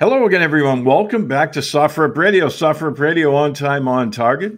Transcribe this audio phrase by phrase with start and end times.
[0.00, 0.84] Hello again, everyone.
[0.84, 2.48] Welcome back to SOFREP Radio.
[2.48, 4.54] SOFREP Radio on time, on target.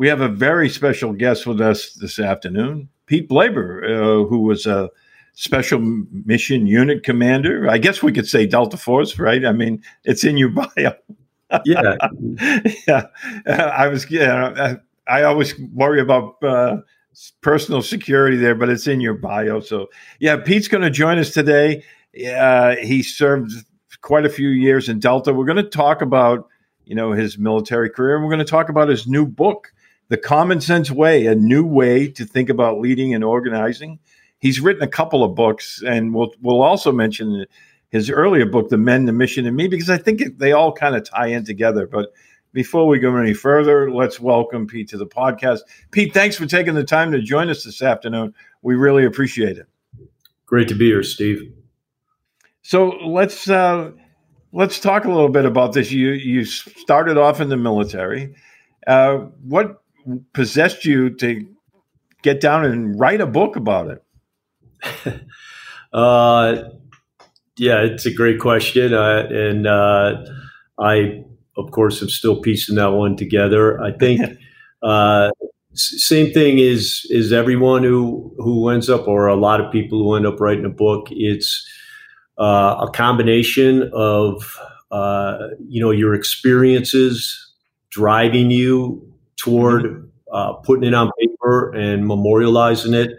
[0.00, 4.64] We have a very special guest with us this afternoon, Pete Blaber, uh, who was
[4.64, 4.88] a
[5.34, 5.78] special
[6.24, 7.68] mission unit commander.
[7.68, 9.44] I guess we could say Delta Force, right?
[9.44, 10.94] I mean, it's in your bio.
[11.66, 11.96] yeah,
[12.88, 13.06] yeah.
[13.46, 14.10] I was.
[14.10, 16.78] Yeah, I always worry about uh,
[17.42, 19.60] personal security there, but it's in your bio.
[19.60, 19.88] So,
[20.18, 21.84] yeah, Pete's going to join us today.
[22.34, 23.52] Uh, he served
[24.00, 25.34] quite a few years in Delta.
[25.34, 26.48] We're going to talk about
[26.86, 29.70] you know his military career, and we're going to talk about his new book,
[30.10, 34.00] The Common Sense Way: A New Way to Think About Leading and Organizing.
[34.40, 37.46] He's written a couple of books, and we'll we'll also mention
[37.90, 40.96] his earlier book, The Men, the Mission, and Me, because I think they all kind
[40.96, 41.86] of tie in together.
[41.86, 42.12] But
[42.52, 45.60] before we go any further, let's welcome Pete to the podcast.
[45.92, 48.34] Pete, thanks for taking the time to join us this afternoon.
[48.62, 49.68] We really appreciate it.
[50.44, 51.52] Great to be here, Steve.
[52.62, 53.92] So let's uh,
[54.52, 55.92] let's talk a little bit about this.
[55.92, 58.34] You you started off in the military.
[58.88, 59.79] Uh, what
[60.32, 61.46] possessed you to
[62.22, 64.04] get down and write a book about it?
[65.92, 66.62] uh,
[67.56, 70.24] yeah, it's a great question, uh, and uh,
[70.78, 71.24] I,
[71.56, 73.80] of course, am still piecing that one together.
[73.82, 74.20] I think
[74.82, 75.30] uh,
[75.74, 80.14] same thing is is everyone who who ends up, or a lot of people who
[80.14, 81.08] end up writing a book.
[81.10, 81.68] It's
[82.38, 84.58] uh, a combination of
[84.90, 87.52] uh, you know your experiences
[87.90, 89.09] driving you
[89.42, 90.06] toward mm-hmm.
[90.32, 93.12] uh, putting it on paper and memorializing it.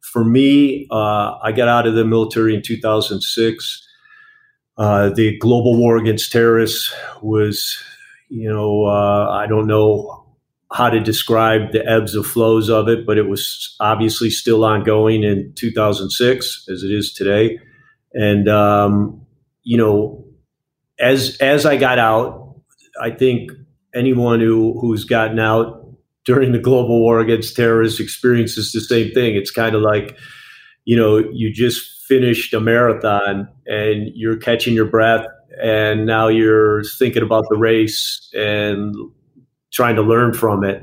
[0.00, 3.88] For me, uh, I got out of the military in 2006.
[4.76, 6.92] Uh, the global war against terrorists
[7.22, 7.76] was,
[8.28, 10.24] you know, uh, I don't know
[10.72, 15.22] how to describe the ebbs and flows of it, but it was obviously still ongoing
[15.22, 17.58] in 2006 as it is today.
[18.12, 19.24] And, um,
[19.62, 20.24] you know,
[20.98, 22.56] as, as I got out,
[23.00, 23.52] I think
[23.94, 25.80] anyone who, who's gotten out
[26.24, 29.36] during the global war against terrorists experiences the same thing.
[29.36, 30.16] It's kind of like,
[30.84, 35.26] you know, you just finished a marathon and you're catching your breath
[35.62, 38.94] and now you're thinking about the race and
[39.72, 40.82] trying to learn from it.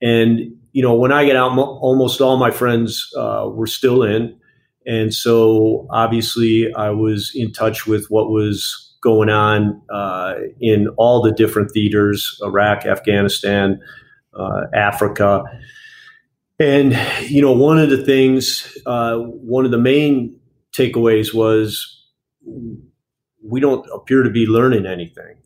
[0.00, 0.40] And
[0.72, 4.34] you know, when I get out, almost all my friends uh, were still in,
[4.86, 11.22] and so obviously I was in touch with what was going on uh, in all
[11.22, 13.80] the different theaters: Iraq, Afghanistan,
[14.34, 15.44] uh, Africa.
[16.58, 20.38] And you know, one of the things, uh, one of the main
[20.72, 22.02] takeaways was
[23.44, 25.36] we don't appear to be learning anything.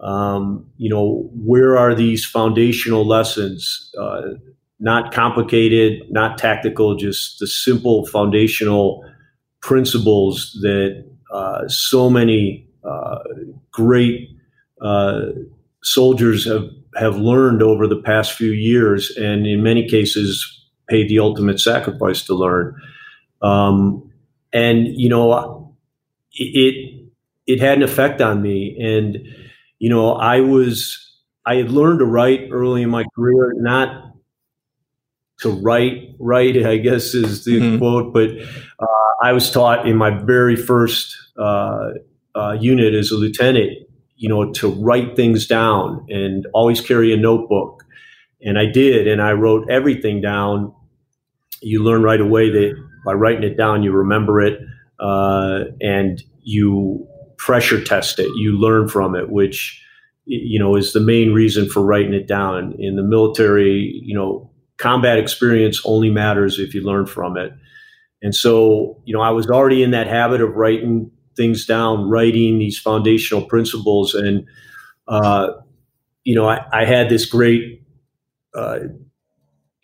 [0.00, 3.90] Um, you know, where are these foundational lessons?
[3.98, 4.22] Uh,
[4.78, 9.02] not complicated, not tactical, just the simple foundational
[9.60, 12.65] principles that uh, so many
[13.70, 14.30] great
[14.80, 15.26] uh,
[15.82, 20.52] soldiers have, have learned over the past few years, and in many cases,
[20.88, 22.74] paid the ultimate sacrifice to learn.
[23.42, 24.12] Um,
[24.52, 25.76] and you know,
[26.32, 27.08] it
[27.46, 29.18] it had an effect on me, and
[29.78, 31.02] you know, I was
[31.44, 34.12] I had learned to write early in my career, not
[35.40, 37.78] to write write I guess is the mm-hmm.
[37.78, 38.30] quote, but
[38.78, 38.86] uh,
[39.22, 41.90] I was taught in my very first uh,
[42.36, 43.72] uh, unit as a lieutenant,
[44.16, 47.84] you know, to write things down and always carry a notebook.
[48.42, 50.74] And I did, and I wrote everything down.
[51.62, 52.74] You learn right away that
[53.04, 54.60] by writing it down, you remember it,
[55.00, 57.06] uh, and you
[57.38, 58.30] pressure test it.
[58.36, 59.82] You learn from it, which
[60.26, 62.74] you know is the main reason for writing it down.
[62.78, 67.52] In the military, you know, combat experience only matters if you learn from it.
[68.22, 72.58] And so, you know, I was already in that habit of writing things down, writing
[72.58, 74.46] these foundational principles, and
[75.08, 75.52] uh,
[76.24, 77.82] you know, I, I, had this great
[78.54, 78.78] uh,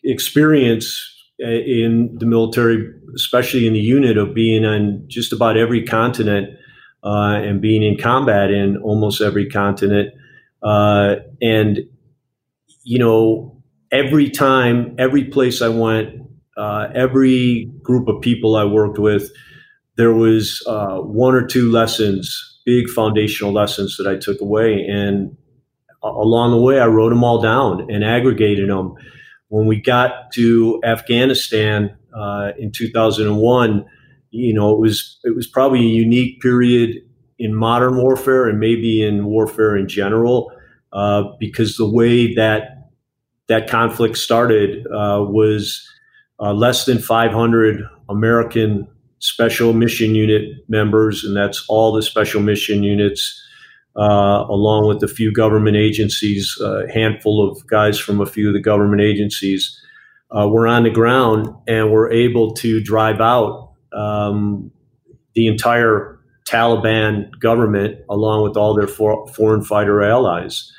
[0.02, 1.08] experience
[1.38, 6.58] in the military, especially in the unit, of being on just about every continent
[7.04, 10.14] uh, and being in combat in almost every continent.
[10.62, 11.81] Uh, and,
[12.84, 16.22] you know, every time, every place I went,
[16.56, 19.31] uh, every group of people I worked with,
[19.96, 24.84] there was uh, one or two lessons, big foundational lessons that I took away.
[24.86, 25.36] And
[26.02, 28.94] along the way, I wrote them all down and aggregated them.
[29.48, 33.84] When we got to Afghanistan uh, in 2001,
[34.30, 36.96] you know, it was it was probably a unique period
[37.38, 40.50] in modern warfare and maybe in warfare in general,
[40.94, 42.88] uh, because the way that
[43.48, 45.86] that conflict started uh, was
[46.40, 48.88] uh, less than 500 American
[49.22, 53.40] Special Mission Unit members, and that's all the Special Mission Units,
[53.96, 58.55] uh, along with a few government agencies, a handful of guys from a few of
[58.55, 59.79] the government agencies.
[60.34, 64.70] Uh, were on the ground and were able to drive out um,
[65.34, 70.72] the entire Taliban government, along with all their for, foreign fighter allies.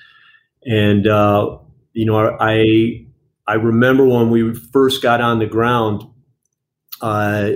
[0.66, 1.60] And uh,
[1.94, 3.06] you know, I
[3.48, 6.04] I remember when we first got on the ground,
[7.00, 7.52] uh,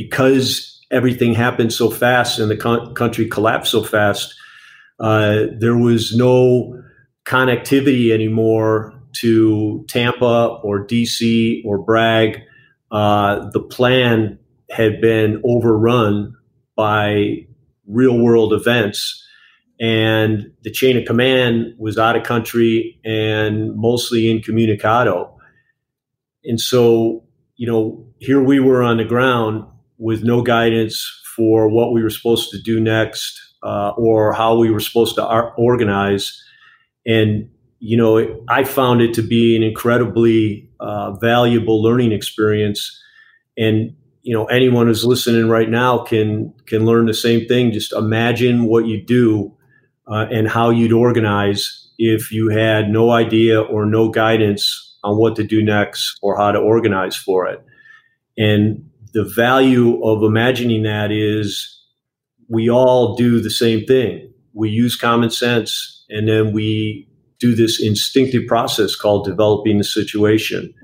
[0.00, 2.56] because everything happened so fast and the
[2.96, 4.34] country collapsed so fast.
[4.98, 6.82] Uh, there was no
[7.26, 12.38] connectivity anymore to Tampa or DC or Bragg.
[12.90, 14.38] Uh, the plan
[14.70, 16.34] had been overrun
[16.76, 17.46] by
[17.86, 19.26] real world events.
[19.78, 25.34] And the chain of command was out of country and mostly incommunicado.
[26.44, 27.24] And so,
[27.56, 29.64] you know, here we were on the ground
[30.00, 34.70] with no guidance for what we were supposed to do next uh, or how we
[34.70, 36.42] were supposed to ar- organize.
[37.06, 42.98] And, you know, I found it to be an incredibly uh, valuable learning experience.
[43.56, 47.92] And you know anyone who's listening right now can can learn the same thing just
[47.92, 49.56] imagine what you do
[50.08, 55.36] uh, and how you'd organize if you had no idea or no guidance on what
[55.36, 57.64] to do next or how to organize for it
[58.36, 61.76] and the value of imagining that is
[62.48, 64.32] we all do the same thing.
[64.52, 70.74] We use common sense and then we do this instinctive process called developing the situation,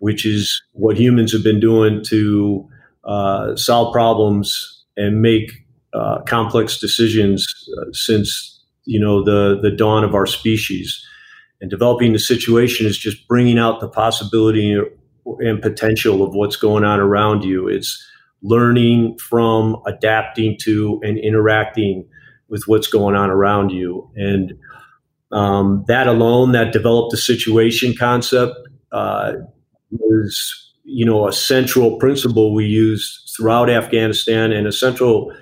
[0.00, 2.68] which is what humans have been doing to
[3.04, 5.50] uh, solve problems and make
[5.94, 7.46] uh, complex decisions
[7.78, 11.04] uh, since you know the the dawn of our species.
[11.60, 14.76] And developing the situation is just bringing out the possibility
[15.38, 17.68] and potential of what's going on around you.
[17.68, 18.04] It's
[18.42, 22.06] learning from, adapting to, and interacting
[22.48, 24.10] with what's going on around you.
[24.16, 24.52] And
[25.32, 28.54] um, that alone, that developed the situation concept,
[28.92, 29.32] uh,
[29.90, 35.34] was you know a central principle we used throughout Afghanistan and a central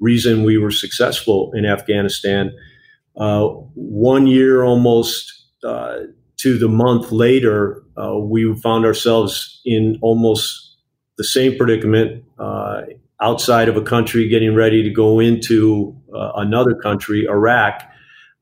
[0.00, 2.52] reason we were successful in Afghanistan.
[3.16, 5.32] Uh, one year almost
[5.64, 5.98] uh,
[6.36, 10.76] to the month later, uh, we found ourselves in almost
[11.16, 12.82] the same predicament uh,
[13.20, 17.82] outside of a country, getting ready to go into uh, another country, Iraq,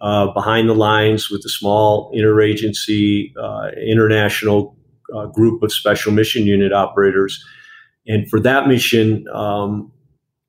[0.01, 4.77] uh, behind the lines with a small interagency uh, international
[5.33, 7.43] group of special mission unit operators.
[8.07, 9.91] And for that mission, um,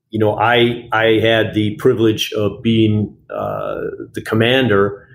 [0.09, 5.07] you know, I I had the privilege of being the commander,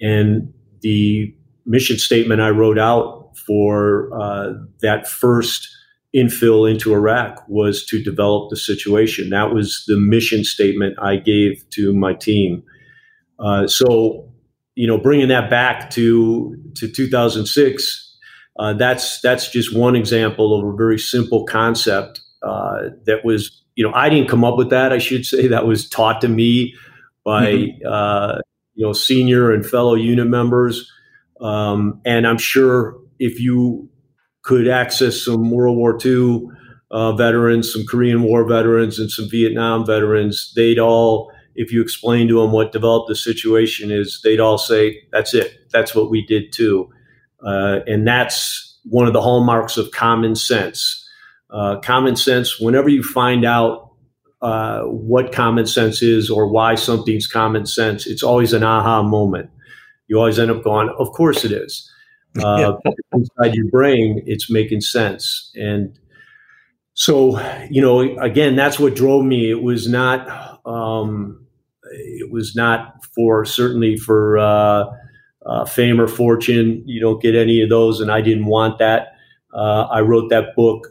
[0.00, 0.52] and
[0.82, 1.34] the
[1.66, 5.68] mission statement I wrote out for uh, that first
[6.14, 9.30] infill into Iraq was to develop the situation.
[9.30, 12.62] That was the mission statement I gave to my team.
[13.38, 14.28] Uh, so,
[14.74, 18.18] you know, bringing that back to to 2006,
[18.58, 23.84] uh, that's that's just one example of a very simple concept uh, that was, you
[23.84, 24.92] know, I didn't come up with that.
[24.92, 26.74] I should say that was taught to me
[27.24, 27.86] by mm-hmm.
[27.86, 28.38] Uh,
[28.74, 30.90] you know senior and fellow unit members.
[31.40, 33.88] Um, and I'm sure if you
[34.42, 36.48] could access some World War II
[36.90, 42.26] uh, veterans, some Korean War veterans, and some Vietnam veterans, they'd all, if you explain
[42.26, 45.70] to them what developed the situation is, they'd all say, "That's it.
[45.70, 46.90] That's what we did too."
[47.46, 51.06] Uh, and that's one of the hallmarks of common sense.
[51.50, 52.58] Uh, common sense.
[52.58, 53.92] Whenever you find out
[54.42, 59.50] uh, what common sense is or why something's common sense, it's always an aha moment
[60.10, 61.88] you always end up going, of course it is.
[62.38, 62.76] Uh,
[63.12, 65.50] inside your brain, it's making sense.
[65.54, 65.98] And
[66.94, 69.50] so, you know, again, that's what drove me.
[69.50, 71.46] It was not, um,
[71.92, 74.84] it was not for certainly for uh,
[75.46, 76.82] uh, fame or fortune.
[76.86, 79.14] You don't get any of those, and I didn't want that.
[79.52, 80.88] Uh, I wrote that book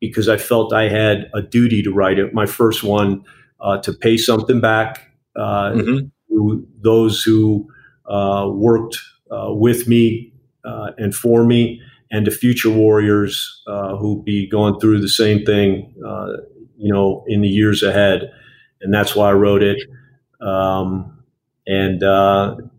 [0.00, 2.32] because I felt I had a duty to write it.
[2.32, 3.24] My first one
[3.60, 6.06] uh, to pay something back uh, mm-hmm.
[6.28, 7.68] to those who
[8.06, 8.98] uh, worked
[9.30, 10.31] uh, with me
[10.64, 15.94] uh, and for me, and to future warriors who'll be going through the same thing,
[16.76, 18.30] you know, in the years ahead.
[18.82, 19.82] And that's why I wrote it.
[20.42, 21.24] Um,
[21.66, 22.02] and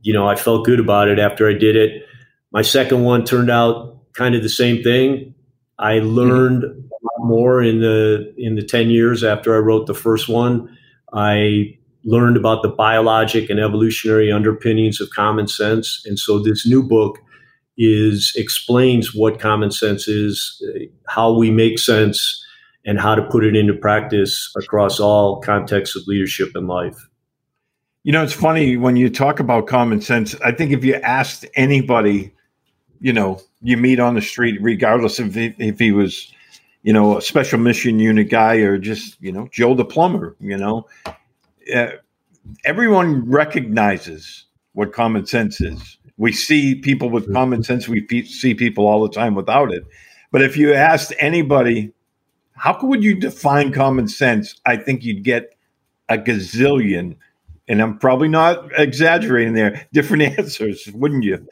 [0.03, 2.03] you know, I felt good about it after I did it.
[2.51, 5.33] My second one turned out kind of the same thing.
[5.79, 9.95] I learned a lot more in the in the 10 years after I wrote the
[9.95, 10.77] first one.
[11.13, 16.03] I learned about the biologic and evolutionary underpinnings of common sense.
[16.05, 17.19] And so this new book
[17.77, 20.63] is explains what common sense is,
[21.08, 22.44] how we make sense,
[22.86, 26.98] and how to put it into practice across all contexts of leadership and life.
[28.03, 30.36] You know, it's funny when you talk about common sense.
[30.44, 32.34] I think if you asked anybody,
[33.00, 36.32] you know, you meet on the street, regardless of if, if he was,
[36.84, 40.58] you know, a special mission unit guy or just, you know, Joe the plumber, you
[40.58, 40.86] know,
[41.74, 41.92] uh,
[42.65, 45.98] everyone recognizes what common sense is.
[46.17, 47.34] We see people with mm-hmm.
[47.34, 47.88] common sense.
[47.88, 49.84] We pe- see people all the time without it.
[50.32, 51.93] But if you asked anybody,
[52.53, 54.60] how would you define common sense?
[54.65, 55.58] I think you'd get
[56.10, 57.15] a gazillion,
[57.67, 59.88] and I'm probably not exaggerating there.
[59.93, 61.48] Different answers, wouldn't you?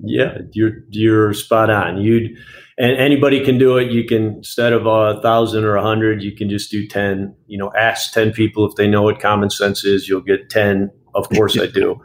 [0.00, 1.98] Yeah, you're you're spot on.
[1.98, 2.36] You'd
[2.78, 3.90] and anybody can do it.
[3.90, 7.34] You can instead of a thousand or a hundred, you can just do ten.
[7.46, 10.08] You know, ask ten people if they know what common sense is.
[10.08, 10.90] You'll get ten.
[11.14, 12.00] Of course, I do.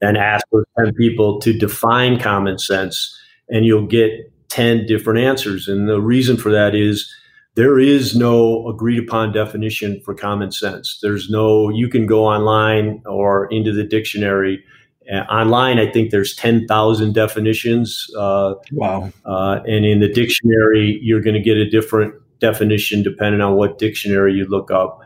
[0.00, 3.16] Then ask those ten people to define common sense,
[3.48, 4.10] and you'll get
[4.48, 5.68] ten different answers.
[5.68, 7.12] And the reason for that is
[7.54, 10.98] there is no agreed upon definition for common sense.
[11.02, 11.68] There's no.
[11.70, 14.62] You can go online or into the dictionary
[15.10, 18.10] uh, online, I think there's 10,000 definitions.
[18.16, 19.10] Uh, wow.
[19.24, 23.78] Uh, and in the dictionary, you're going to get a different definition depending on what
[23.78, 25.00] dictionary you look up.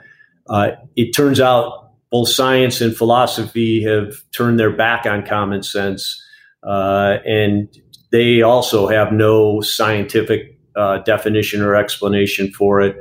[0.49, 1.82] Uh, it turns out
[2.13, 6.23] both science and philosophy have turned their back on common sense.
[6.63, 7.75] Uh, and
[8.13, 12.97] they also have no scientific uh, definition or explanation for it.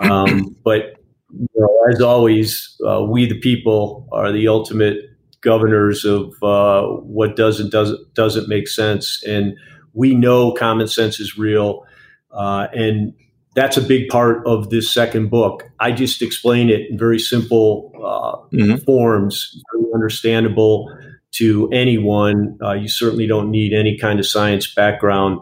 [0.00, 0.96] Um, but
[1.30, 4.96] you know, as always, uh, we the people are the ultimate
[5.40, 9.54] governors of uh, what does and doesn't doesn't make sense, and
[9.92, 11.84] we know common sense is real,
[12.32, 13.12] uh, and
[13.58, 15.64] that's a big part of this second book.
[15.80, 18.76] I just explain it in very simple uh, mm-hmm.
[18.84, 20.96] forms, very understandable
[21.32, 22.56] to anyone.
[22.62, 25.40] Uh, you certainly don't need any kind of science background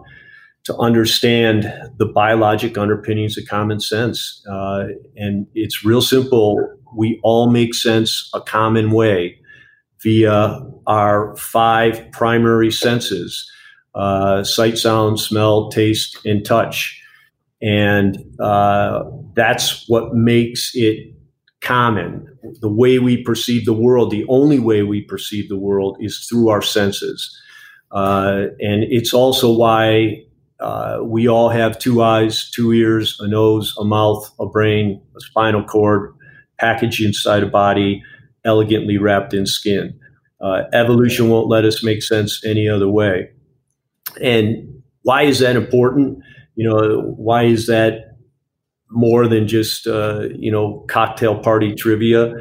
[0.65, 4.43] to understand the biologic underpinnings of common sense.
[4.51, 6.59] Uh, and it's real simple.
[6.97, 9.39] We all make sense a common way
[10.03, 13.51] via our five primary senses
[13.95, 17.03] uh, sight, sound, smell, taste, and touch.
[17.63, 21.15] And uh, that's what makes it
[21.61, 22.27] common.
[22.61, 26.49] The way we perceive the world, the only way we perceive the world is through
[26.49, 27.37] our senses.
[27.91, 30.23] Uh, and it's also why
[30.61, 35.21] uh, we all have two eyes, two ears, a nose, a mouth, a brain, a
[35.21, 36.15] spinal cord,
[36.59, 38.03] packaged inside a body,
[38.45, 39.99] elegantly wrapped in skin.
[40.41, 43.31] Uh, evolution won't let us make sense any other way.
[44.23, 46.23] And why is that important?
[46.57, 48.17] You know, why is that
[48.91, 52.33] more than just, uh, you know, cocktail party trivia?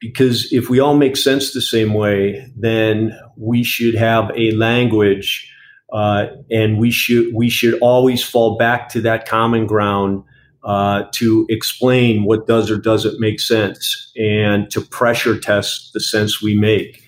[0.00, 5.48] Because if we all make sense the same way, then we should have a language
[5.92, 10.24] uh, and we should we should always fall back to that common ground
[10.64, 16.40] uh, to explain what does or doesn't make sense and to pressure test the sense
[16.40, 17.02] we make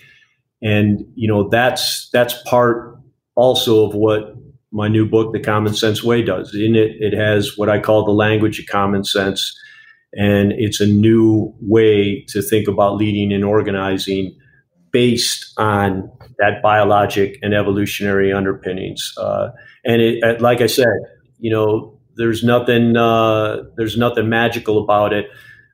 [0.63, 2.99] and you know that's that's part
[3.37, 4.35] also of what
[4.75, 8.05] my new book the common sense way does in it it has what i call
[8.05, 9.57] the language of common sense
[10.17, 14.37] and it's a new way to think about leading and organizing
[14.93, 19.13] based on that biologic and evolutionary underpinnings.
[19.19, 19.49] Uh,
[19.85, 20.87] and it, like I said,
[21.39, 25.27] you know, there's nothing uh, there's nothing magical about it,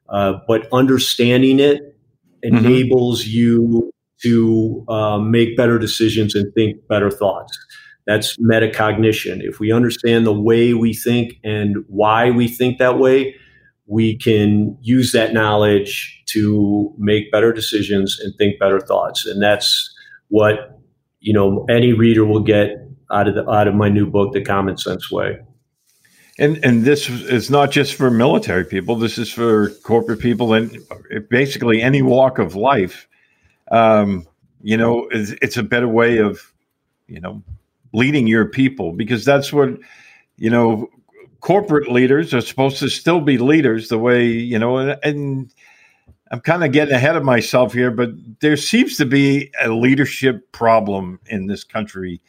[0.08, 1.96] uh, but understanding it
[2.42, 2.56] mm-hmm.
[2.56, 3.36] enables mm-hmm.
[3.36, 3.92] you
[4.22, 7.58] to uh, make better decisions and think better thoughts.
[8.06, 9.40] That's metacognition.
[9.42, 13.36] If we understand the way we think and why we think that way,
[13.86, 19.26] we can use that knowledge to make better decisions and think better thoughts.
[19.26, 19.92] And that's
[20.28, 20.78] what
[21.20, 22.76] you know any reader will get
[23.10, 25.40] out of the, out of my new book, The Common Sense Way.
[26.38, 28.96] And and this is not just for military people.
[28.96, 30.78] This is for corporate people and
[31.28, 33.08] basically any walk of life.
[33.70, 34.26] Um,
[34.62, 36.40] you know, it's, it's a better way of
[37.08, 37.42] you know
[37.92, 39.70] leading your people because that's what
[40.36, 40.88] you know
[41.40, 45.54] corporate leaders are supposed to still be leaders the way you know and, and
[46.30, 50.50] i'm kind of getting ahead of myself here but there seems to be a leadership
[50.52, 52.20] problem in this country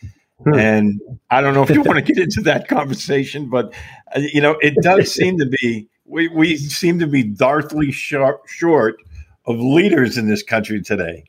[0.43, 0.53] hmm.
[0.53, 3.73] and i don't know if you want to get into that conversation but
[4.15, 8.41] uh, you know it does seem to be we, we seem to be darkly short,
[8.45, 8.97] short
[9.45, 11.23] of leaders in this country today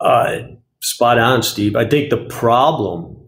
[0.00, 0.42] uh,
[0.80, 3.18] spot on steve i think the problem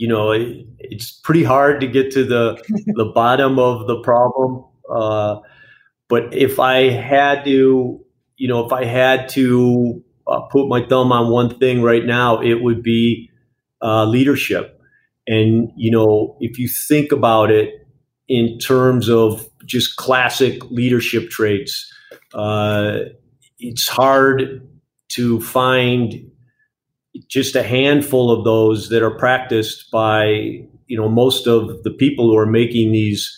[0.00, 2.56] you know, it, it's pretty hard to get to the
[2.96, 4.64] the bottom of the problem.
[4.90, 5.40] Uh,
[6.08, 8.00] but if I had to,
[8.36, 12.40] you know, if I had to uh, put my thumb on one thing right now,
[12.40, 13.30] it would be
[13.82, 14.80] uh, leadership.
[15.26, 17.86] And you know, if you think about it
[18.26, 21.92] in terms of just classic leadership traits,
[22.32, 23.00] uh,
[23.58, 24.66] it's hard
[25.10, 26.30] to find
[27.26, 30.26] just a handful of those that are practiced by
[30.86, 33.36] you know most of the people who are making these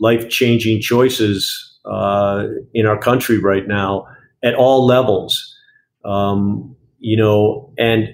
[0.00, 4.06] life changing choices uh, in our country right now
[4.42, 5.56] at all levels.
[6.04, 8.08] Um, you know, and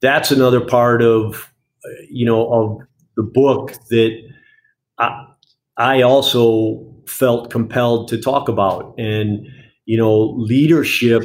[0.00, 1.52] that's another part of
[2.08, 2.78] you know of
[3.16, 4.16] the book that
[4.98, 5.26] I,
[5.76, 8.94] I also felt compelled to talk about.
[8.98, 9.46] And
[9.86, 11.24] you know, leadership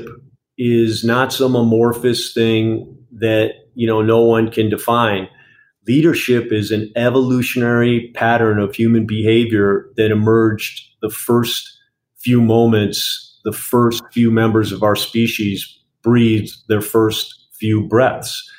[0.57, 5.27] is not some amorphous thing that you know no one can define.
[5.87, 11.69] Leadership is an evolutionary pattern of human behavior that emerged the first
[12.19, 18.49] few moments, the first few members of our species breathed their first few breaths.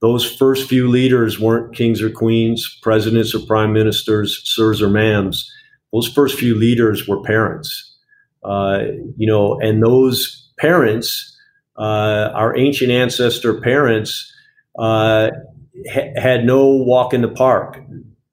[0.00, 5.44] Those first few leaders weren't kings or queens, presidents or prime ministers, sirs or ma'ams.
[5.92, 7.96] Those first few leaders were parents.
[8.42, 8.80] Uh,
[9.16, 11.33] you know, and those parents
[11.76, 14.32] uh, our ancient ancestor parents
[14.78, 15.30] uh,
[15.90, 17.80] ha- had no walk in the park.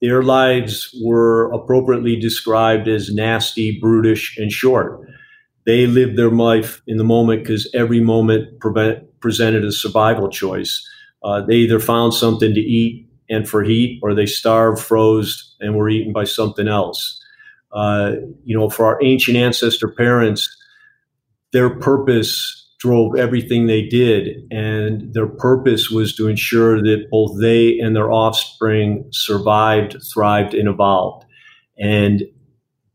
[0.01, 4.99] Their lives were appropriately described as nasty, brutish, and short.
[5.65, 10.87] They lived their life in the moment because every moment prevent, presented a survival choice.
[11.23, 15.75] Uh, they either found something to eat and for heat, or they starved, froze, and
[15.75, 17.23] were eaten by something else.
[17.71, 20.49] Uh, you know, for our ancient ancestor parents,
[21.53, 24.27] their purpose drove everything they did.
[24.49, 30.67] And their purpose was to ensure that both they and their offspring survived, thrived, and
[30.67, 31.25] evolved.
[31.77, 32.23] And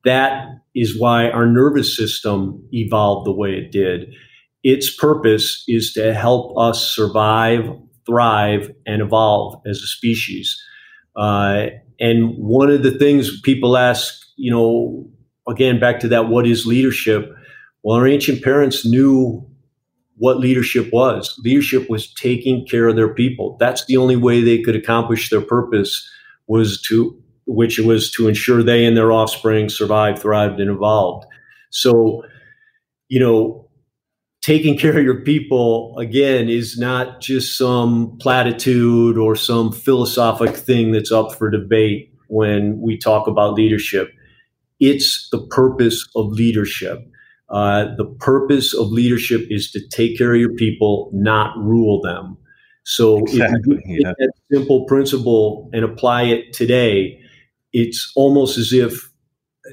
[0.05, 4.12] that is why our nervous system evolved the way it did.
[4.64, 7.62] Its purpose is to help us survive,
[8.05, 10.61] thrive, and evolve as a species.
[11.14, 11.66] Uh,
[12.01, 15.09] and one of the things people ask, you know,
[15.49, 17.33] again, back to that, what is leadership?
[17.85, 19.46] Well, our ancient parents knew
[20.18, 21.38] what leadership was.
[21.44, 23.57] Leadership was taking care of their people.
[23.61, 26.09] That's the only way they could accomplish their purpose
[26.46, 31.26] was to, which was to ensure they and their offspring survived, thrived, and evolved.
[31.70, 32.24] So,
[33.09, 33.68] you know,
[34.40, 40.92] taking care of your people again is not just some platitude or some philosophic thing
[40.92, 44.11] that's up for debate when we talk about leadership.
[44.81, 47.07] It's the purpose of leadership.
[47.48, 52.37] Uh, the purpose of leadership is to take care of your people, not rule them.
[52.85, 54.12] So exactly, if you yeah.
[54.18, 57.20] that simple principle and apply it today,
[57.72, 59.11] it's almost as if,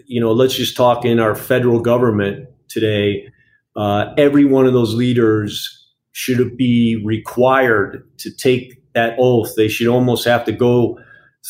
[0.05, 3.27] you know, let's just talk in our federal government today.
[3.75, 5.79] Uh, every one of those leaders
[6.11, 9.53] should be required to take that oath.
[9.55, 10.99] They should almost have to go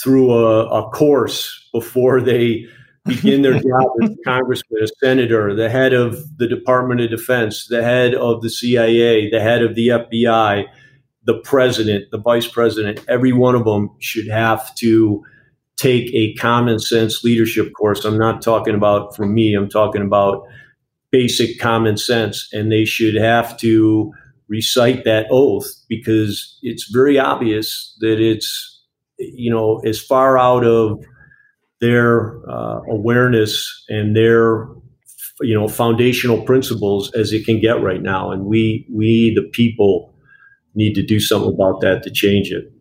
[0.01, 2.65] through a, a course before they
[3.05, 7.67] begin their job as a congressman, a senator, the head of the Department of Defense,
[7.67, 10.65] the head of the CIA, the head of the FBI,
[11.25, 15.23] the president, the vice president, every one of them should have to
[15.75, 18.05] take a common sense leadership course.
[18.05, 20.45] I'm not talking about for me, I'm talking about
[21.13, 22.49] basic common sense.
[22.51, 24.11] And they should have to
[24.49, 28.83] recite that oath because it's very obvious that it's,
[29.19, 31.03] you know, as far out of
[31.84, 34.69] their uh, awareness and their
[35.41, 38.32] you know foundational principles as it can get right now.
[38.32, 40.13] And we we the people
[40.76, 42.72] need to do something about that to change it.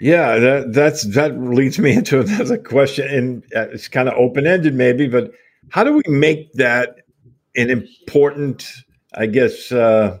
[0.00, 4.74] Yeah that that's that leads me into another question and uh, it's kind of open-ended
[4.74, 5.30] maybe but
[5.70, 6.96] how do we make that
[7.56, 8.66] an important
[9.14, 10.18] i guess uh,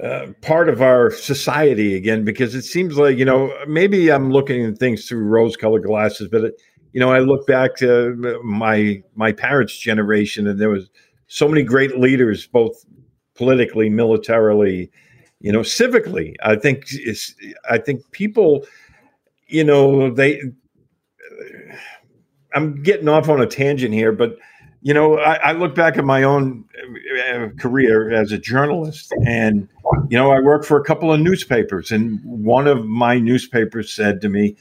[0.00, 4.64] uh, part of our society again because it seems like you know maybe I'm looking
[4.64, 9.32] at things through rose-colored glasses, but it, you know I look back to my my
[9.32, 10.88] parents' generation, and there was
[11.26, 12.84] so many great leaders, both
[13.34, 14.90] politically, militarily,
[15.40, 16.34] you know, civically.
[16.42, 17.34] I think it's
[17.68, 18.66] I think people,
[19.46, 20.40] you know, they.
[22.54, 24.36] I'm getting off on a tangent here, but
[24.82, 26.64] you know, I, I, look back at my own
[27.32, 29.68] uh, career as a journalist, and
[30.08, 34.20] you know, I worked for a couple of newspapers, and one of my newspapers said
[34.22, 34.56] to me,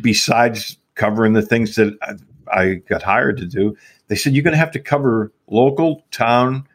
[0.00, 4.52] besides covering the things that I, I got hired to do, they said you're going
[4.52, 6.68] to have to cover local town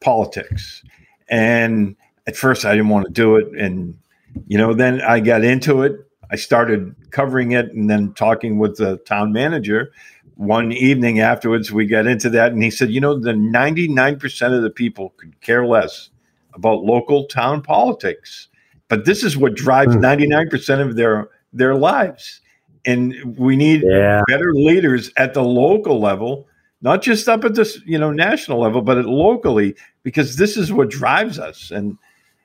[0.00, 0.84] politics,
[1.28, 1.96] and
[2.28, 3.98] at first I didn't want to do it, and
[4.46, 6.06] you know, then I got into it.
[6.30, 9.92] I started covering it, and then talking with the town manager
[10.40, 14.62] one evening afterwards, we got into that, and he said, You know, the 99% of
[14.62, 16.08] the people could care less
[16.54, 18.48] about local town politics.
[18.88, 20.88] But this is what drives 99% hmm.
[20.88, 22.40] of their their lives.
[22.86, 24.22] And we need yeah.
[24.28, 26.48] better leaders at the local level,
[26.80, 30.72] not just up at this, you know, national level, but at locally, because this is
[30.72, 31.70] what drives us.
[31.70, 31.98] And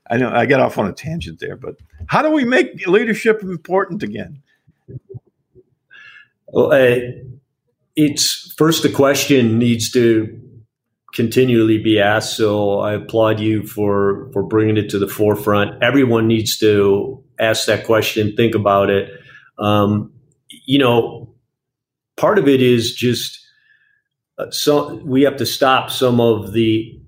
[0.10, 1.77] I know I got off on a tangent there, but
[2.08, 4.41] how do we make leadership important again?
[6.47, 6.99] Well, uh,
[7.95, 10.41] it's first the question needs to
[11.13, 12.36] continually be asked.
[12.36, 15.81] So I applaud you for for bringing it to the forefront.
[15.81, 19.10] Everyone needs to ask that question, think about it.
[19.58, 20.12] Um,
[20.65, 21.34] you know,
[22.17, 23.39] part of it is just
[24.38, 26.99] uh, so we have to stop some of the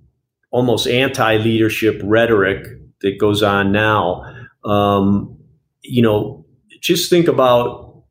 [0.51, 2.65] almost anti-leadership rhetoric
[3.01, 4.23] that goes on now.
[4.63, 5.37] Um,
[5.81, 6.45] you know,
[6.81, 8.03] just think about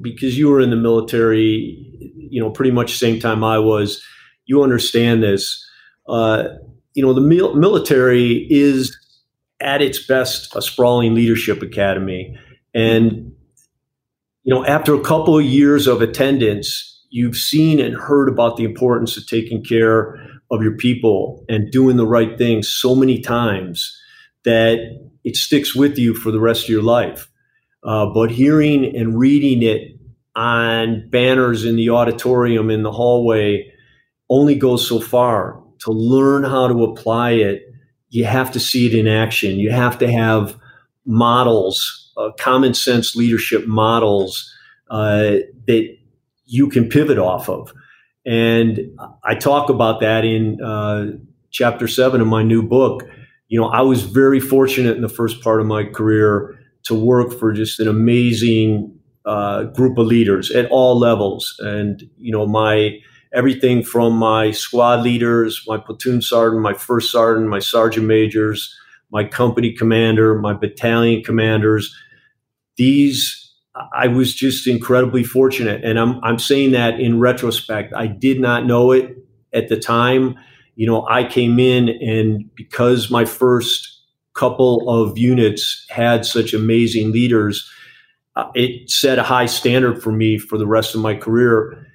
[0.00, 4.02] because you were in the military, you know, pretty much same time I was.
[4.46, 5.64] You understand this.
[6.08, 6.48] Uh,
[6.94, 8.96] you know, the mil- military is
[9.60, 12.38] at its best a sprawling leadership academy,
[12.74, 13.32] and
[14.44, 18.64] you know, after a couple of years of attendance, you've seen and heard about the
[18.64, 24.00] importance of taking care of your people and doing the right thing so many times
[24.44, 24.78] that
[25.24, 27.28] it sticks with you for the rest of your life.
[27.82, 29.95] Uh, but hearing and reading it
[30.36, 33.72] on banners in the auditorium in the hallway
[34.28, 35.60] only goes so far.
[35.80, 37.62] To learn how to apply it,
[38.10, 39.58] you have to see it in action.
[39.58, 40.56] You have to have
[41.04, 44.52] models, uh, common sense leadership models
[44.90, 45.96] uh, that
[46.44, 47.72] you can pivot off of.
[48.24, 48.80] And
[49.24, 51.12] I talk about that in uh,
[51.50, 53.04] chapter seven of my new book.
[53.48, 57.38] You know, I was very fortunate in the first part of my career to work
[57.38, 58.95] for just an amazing
[59.26, 61.54] uh, group of leaders at all levels.
[61.60, 62.98] And, you know, my
[63.34, 68.74] everything from my squad leaders, my platoon sergeant, my first sergeant, my sergeant majors,
[69.10, 71.94] my company commander, my battalion commanders.
[72.76, 73.42] These
[73.92, 75.84] I was just incredibly fortunate.
[75.84, 77.92] And I'm, I'm saying that in retrospect.
[77.94, 79.16] I did not know it
[79.52, 80.36] at the time.
[80.76, 84.00] You know, I came in and because my first
[84.34, 87.70] couple of units had such amazing leaders,
[88.36, 91.86] Uh, it set a high standard for me for the rest of my career.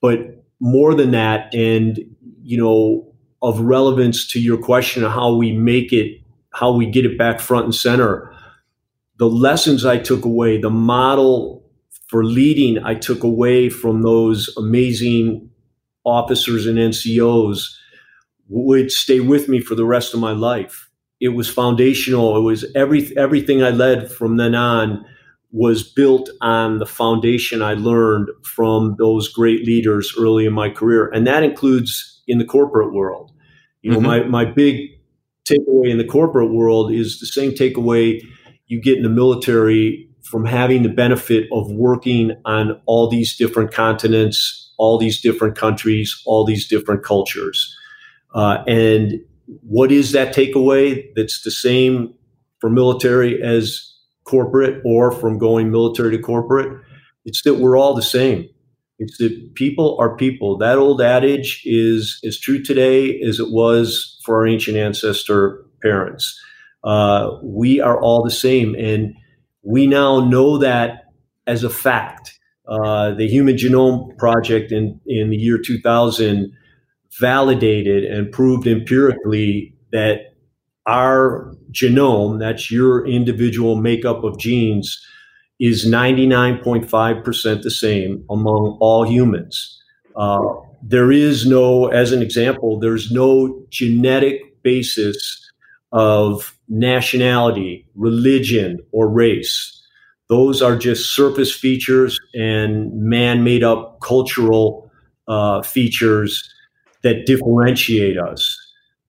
[0.00, 1.98] But more than that, and,
[2.42, 6.20] you know, of relevance to your question of how we make it,
[6.54, 8.34] how we get it back front and center
[9.18, 11.64] the lessons I took away, the model
[12.08, 15.50] for leading I took away from those amazing
[16.04, 17.74] officers and NCOs
[18.48, 20.90] would stay with me for the rest of my life.
[21.20, 22.36] It was foundational.
[22.36, 25.06] It was every everything I led from then on
[25.54, 31.08] was built on the foundation I learned from those great leaders early in my career,
[31.14, 33.30] and that includes in the corporate world.
[33.80, 34.30] You know, mm-hmm.
[34.30, 34.90] my my big
[35.48, 38.20] takeaway in the corporate world is the same takeaway
[38.66, 43.72] you get in the military from having the benefit of working on all these different
[43.72, 47.76] continents, all these different countries, all these different cultures.
[48.34, 49.20] Uh, and
[49.62, 52.12] what is that takeaway that's the same
[52.58, 53.93] for military as
[54.24, 56.80] corporate or from going military to corporate?
[57.24, 58.48] It's that we're all the same.
[58.98, 60.56] It's that people are people.
[60.58, 66.40] That old adage is as true today as it was for our ancient ancestor parents.
[66.84, 68.74] Uh, we are all the same.
[68.74, 69.14] And
[69.62, 71.04] we now know that
[71.46, 72.38] as a fact.
[72.66, 76.52] Uh, the Human Genome Project in, in the year 2000
[77.20, 80.33] validated and proved empirically that
[80.86, 85.00] our genome, that's your individual makeup of genes,
[85.60, 89.80] is 99.5% the same among all humans.
[90.16, 90.40] Uh,
[90.82, 95.40] there is no, as an example, there's no genetic basis
[95.92, 99.80] of nationality, religion, or race.
[100.28, 104.90] Those are just surface features and man made up cultural
[105.28, 106.52] uh, features
[107.02, 108.63] that differentiate us.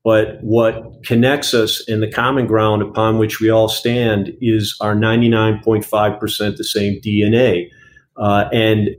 [0.05, 4.95] But what connects us in the common ground upon which we all stand is our
[4.95, 7.69] 99.5% the same DNA.
[8.15, 8.89] Uh, and,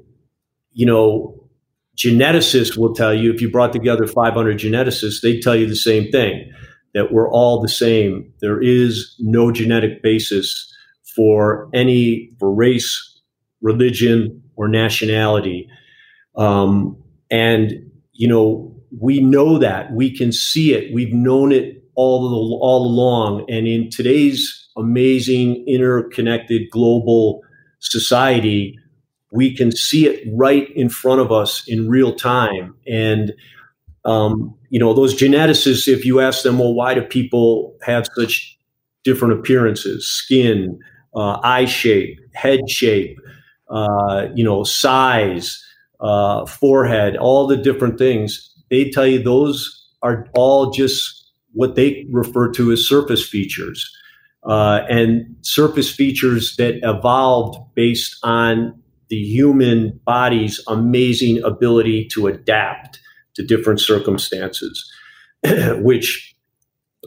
[0.73, 1.49] you know,
[1.97, 6.11] geneticists will tell you if you brought together 500 geneticists, they tell you the same
[6.11, 6.53] thing
[6.93, 8.29] that we're all the same.
[8.41, 10.75] There is no genetic basis
[11.15, 13.21] for any for race,
[13.63, 15.69] religion, or nationality.
[16.37, 17.73] Um, and
[18.13, 20.93] you know, we know that we can see it.
[20.95, 23.47] We've known it all all along.
[23.49, 27.43] And in today's amazing interconnected global
[27.81, 28.79] society,
[29.33, 32.75] we can see it right in front of us in real time.
[32.87, 33.33] And
[34.05, 38.57] um, you know, those geneticists, if you ask them, well, why do people have such
[39.03, 40.79] different appearances, skin,
[41.15, 43.19] uh, eye shape, head shape,
[43.69, 45.65] uh, you know, size,
[46.01, 52.07] uh, forehead, all the different things, they tell you those are all just what they
[52.11, 53.91] refer to as surface features.
[54.45, 63.01] Uh, and surface features that evolved based on the human body's amazing ability to adapt
[63.35, 64.91] to different circumstances,
[65.79, 66.37] which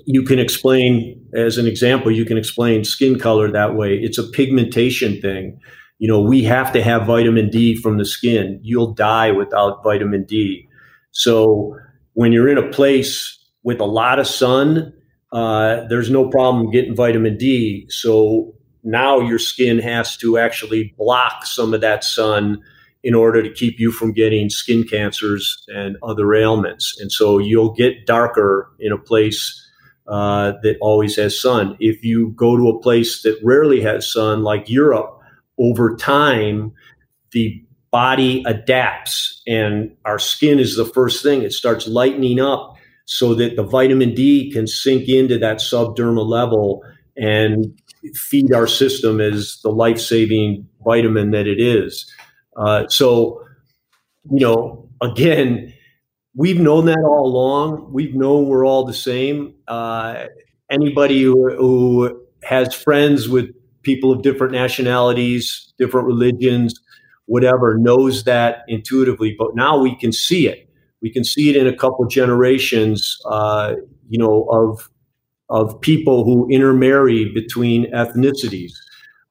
[0.05, 3.95] you can explain as an example, you can explain skin color that way.
[3.95, 5.59] It's a pigmentation thing.
[5.97, 8.59] You know, we have to have vitamin D from the skin.
[8.63, 10.68] You'll die without vitamin D.
[11.11, 11.75] So
[12.13, 14.93] when you're in a place with a lot of sun,
[15.31, 17.85] uh, there's no problem getting vitamin D.
[17.89, 22.61] So now your skin has to actually block some of that sun
[23.03, 26.99] in order to keep you from getting skin cancers and other ailments.
[26.99, 29.65] And so you'll get darker in a place
[30.07, 31.77] uh, that always has sun.
[31.79, 35.15] If you go to a place that rarely has sun, like Europe,
[35.57, 36.73] over time,
[37.31, 41.41] the body adapts and our skin is the first thing.
[41.41, 42.75] It starts lightening up
[43.05, 46.83] so that the vitamin D can sink into that subdermal level
[47.17, 47.79] and
[48.13, 52.11] feed our system as the life saving vitamin that it is.
[52.55, 53.43] Uh, so,
[54.31, 55.73] you know, again,
[56.35, 57.91] we've known that all along.
[57.91, 59.55] We've known we're all the same.
[59.67, 60.25] Uh,
[60.69, 66.73] anybody who, who, has friends with people of different nationalities, different religions,
[67.29, 69.35] whatever knows that intuitively.
[69.37, 70.67] But now we can see it.
[71.01, 73.75] We can see it in a couple generations, uh,
[74.09, 74.89] you know, of
[75.49, 78.71] of people who intermarry between ethnicities.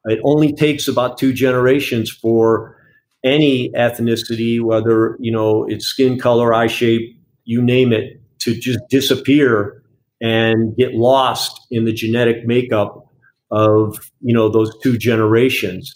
[0.05, 2.75] It only takes about two generations for
[3.23, 8.79] any ethnicity, whether you know it's skin color, eye shape, you name it, to just
[8.89, 9.83] disappear
[10.21, 13.05] and get lost in the genetic makeup
[13.51, 15.93] of you know those two generations.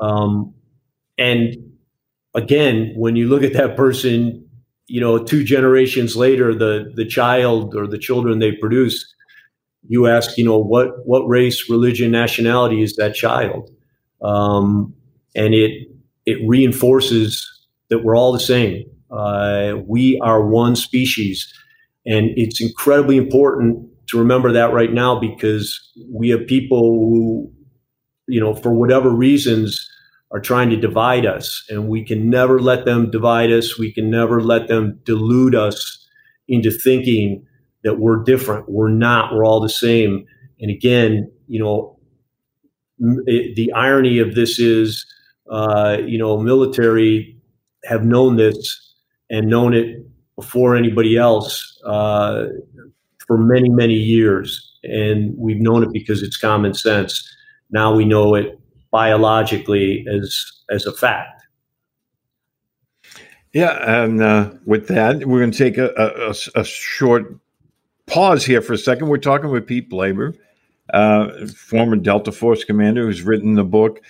[0.00, 0.54] Um,
[1.22, 1.56] and
[2.34, 4.44] again, when you look at that person,
[4.88, 9.06] you know, two generations later, the the child or the children they produce,
[9.86, 13.70] you ask, you know, what what race, religion, nationality is that child,
[14.20, 14.92] um,
[15.36, 15.88] and it
[16.26, 17.48] it reinforces
[17.88, 18.84] that we're all the same.
[19.10, 21.52] Uh, we are one species,
[22.04, 25.80] and it's incredibly important to remember that right now because
[26.10, 27.52] we have people who,
[28.26, 29.88] you know, for whatever reasons,
[30.32, 33.78] are trying to divide us, and we can never let them divide us.
[33.78, 36.06] We can never let them delude us
[36.48, 37.46] into thinking
[37.84, 38.68] that we're different.
[38.68, 39.34] We're not.
[39.34, 40.24] We're all the same.
[40.58, 41.98] And again, you know,
[43.26, 45.04] it, the irony of this is,
[45.50, 47.36] uh, you know, military
[47.84, 48.94] have known this
[49.28, 49.98] and known it
[50.36, 52.46] before anybody else uh,
[53.26, 54.78] for many, many years.
[54.84, 57.28] And we've known it because it's common sense.
[57.70, 58.58] Now we know it
[58.92, 61.42] biologically as as a fact.
[63.52, 67.34] Yeah, and uh, with that, we're going to take a, a, a, short
[68.06, 69.08] pause here for a second.
[69.08, 70.34] We're talking with Pete Blaber,
[70.94, 74.00] uh, former Delta Force commander, who's written the book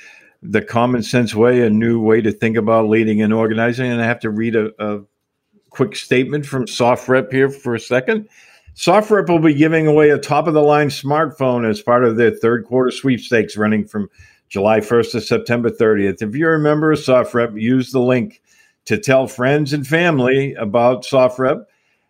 [0.42, 4.04] "The Common Sense Way: A New Way to Think About Leading and Organizing." And I
[4.04, 5.00] have to read a, a
[5.70, 8.28] quick statement from SOFREP here for a second.
[8.74, 12.30] SOFREP will be giving away a top of the line smartphone as part of their
[12.30, 14.08] third quarter sweepstakes running from
[14.52, 16.20] July 1st to September 30th.
[16.20, 18.42] If you're a member of SOFREP, use the link
[18.84, 21.64] to tell friends and family about SOFREP,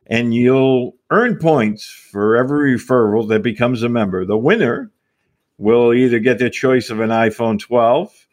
[0.09, 4.27] and you'll earn points for every referral that becomes a member.
[4.27, 4.91] The winner
[5.57, 8.27] will either get their choice of an iPhone 12,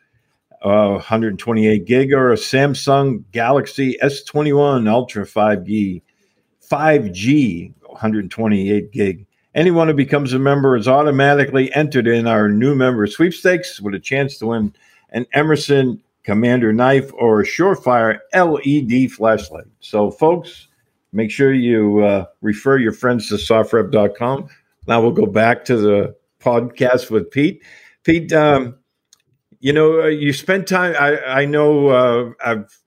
[0.64, 6.02] uh, 128 gig, or a Samsung Galaxy S21 Ultra 5G,
[6.68, 9.28] 5G 128 gig.
[9.56, 14.00] Anyone who becomes a member is automatically entered in our new member sweepstakes with a
[14.00, 14.74] chance to win
[15.12, 19.66] an Emerson Commander knife or a Surefire LED flashlight.
[19.80, 20.68] So, folks,
[21.12, 24.50] make sure you uh, refer your friends to softrep.com.
[24.88, 27.64] Now we'll go back to the podcast with Pete.
[28.04, 28.76] Pete, um,
[29.60, 30.96] you know, uh, you spent time.
[31.00, 32.80] I, I know uh, I've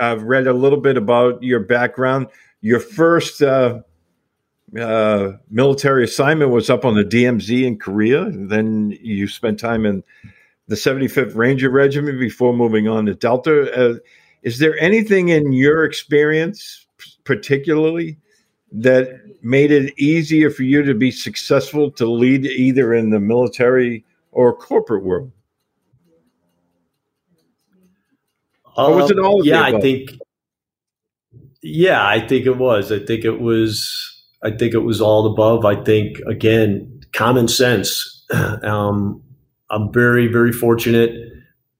[0.00, 2.28] I've read a little bit about your background.
[2.60, 3.80] Your first uh,
[4.78, 8.30] uh, military assignment was up on the DMZ in Korea.
[8.30, 10.02] Then you spent time in
[10.68, 13.72] the 75th Ranger Regiment before moving on to Delta.
[13.74, 13.98] Uh,
[14.42, 16.86] is there anything in your experience,
[17.24, 18.18] particularly,
[18.72, 24.04] that made it easier for you to be successful to lead either in the military
[24.30, 25.32] or corporate world?
[28.76, 29.40] or was it all?
[29.40, 30.18] Um, yeah, I think.
[31.62, 32.90] Yeah, I think it was.
[32.90, 35.64] I think it was I think it was all above.
[35.64, 38.16] I think again, common sense.
[38.62, 39.22] Um,
[39.70, 41.10] I'm very, very fortunate,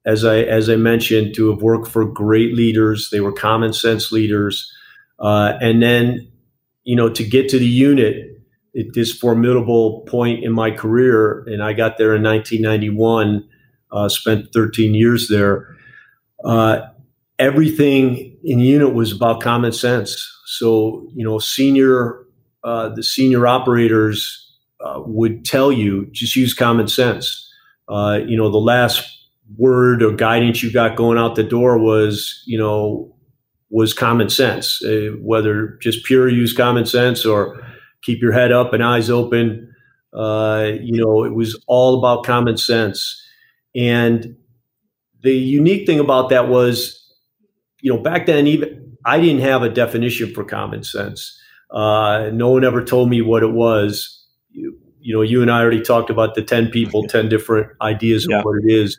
[0.04, 3.10] as I as I mentioned, to have worked for great leaders.
[3.10, 4.72] They were common sense leaders,
[5.18, 6.30] uh, and then
[6.84, 8.42] you know to get to the unit
[8.78, 13.48] at this formidable point in my career, and I got there in 1991.
[13.92, 15.76] Uh, spent 13 years there.
[16.44, 16.80] Uh,
[17.40, 20.30] everything in unit was about common sense.
[20.46, 22.19] So you know, senior
[22.64, 24.46] uh, the senior operators
[24.80, 27.48] uh, would tell you just use common sense.
[27.88, 29.18] Uh, you know, the last
[29.56, 33.14] word or guidance you got going out the door was, you know,
[33.70, 34.82] was common sense.
[34.84, 37.62] Uh, whether just pure use common sense or
[38.02, 39.72] keep your head up and eyes open.
[40.12, 43.22] Uh, you know, it was all about common sense.
[43.74, 44.36] And
[45.22, 46.96] the unique thing about that was,
[47.80, 51.38] you know, back then even I didn't have a definition for common sense.
[51.72, 54.24] Uh, no one ever told me what it was.
[54.50, 58.26] You, you, know, you and I already talked about the 10 people, 10 different ideas
[58.26, 58.98] of what it is.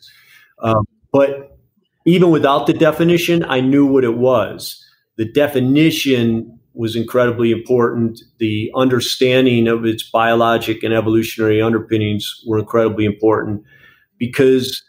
[0.63, 1.57] Um, but
[2.05, 4.84] even without the definition, I knew what it was.
[5.17, 8.22] The definition was incredibly important.
[8.39, 13.63] The understanding of its biologic and evolutionary underpinnings were incredibly important
[14.17, 14.82] because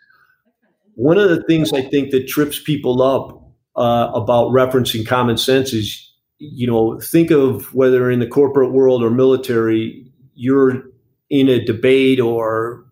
[0.95, 3.43] one of the things I think that trips people up
[3.77, 6.12] uh, about referencing common sense is
[6.43, 10.83] you know, think of whether in the corporate world or military, you're
[11.31, 12.85] in a debate or,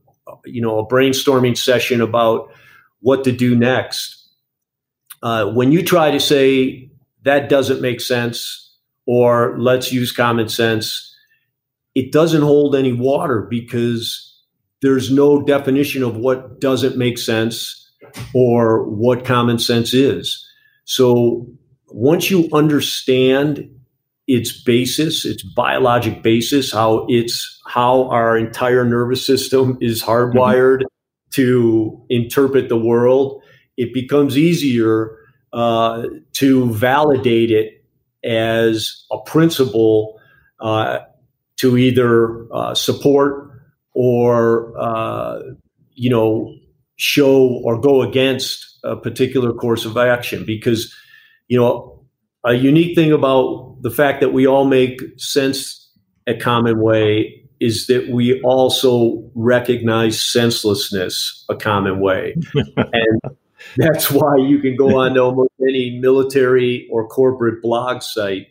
[0.44, 2.52] you know, a brainstorming session about
[3.00, 4.24] what to do next.
[5.22, 6.88] Uh, when you try to say
[7.24, 8.72] that doesn't make sense
[9.04, 11.12] or let's use common sense,
[11.96, 14.32] it doesn't hold any water because
[14.80, 17.90] there's no definition of what doesn't make sense
[18.32, 20.46] or what common sense is.
[20.84, 21.48] So
[21.90, 23.68] once you understand
[24.26, 31.30] its basis, its biologic basis, how it's how our entire nervous system is hardwired mm-hmm.
[31.32, 33.42] to interpret the world,
[33.76, 35.16] it becomes easier
[35.52, 37.84] uh, to validate it
[38.24, 40.20] as a principle
[40.60, 41.00] uh,
[41.56, 43.50] to either uh, support
[43.94, 45.40] or uh,
[45.94, 46.54] you know
[46.96, 50.94] show or go against a particular course of action because
[51.50, 52.00] you know
[52.44, 55.90] a unique thing about the fact that we all make sense
[56.26, 62.34] a common way is that we also recognize senselessness a common way.
[62.76, 63.20] And
[63.76, 68.48] that's why you can go on to almost any military or corporate blog site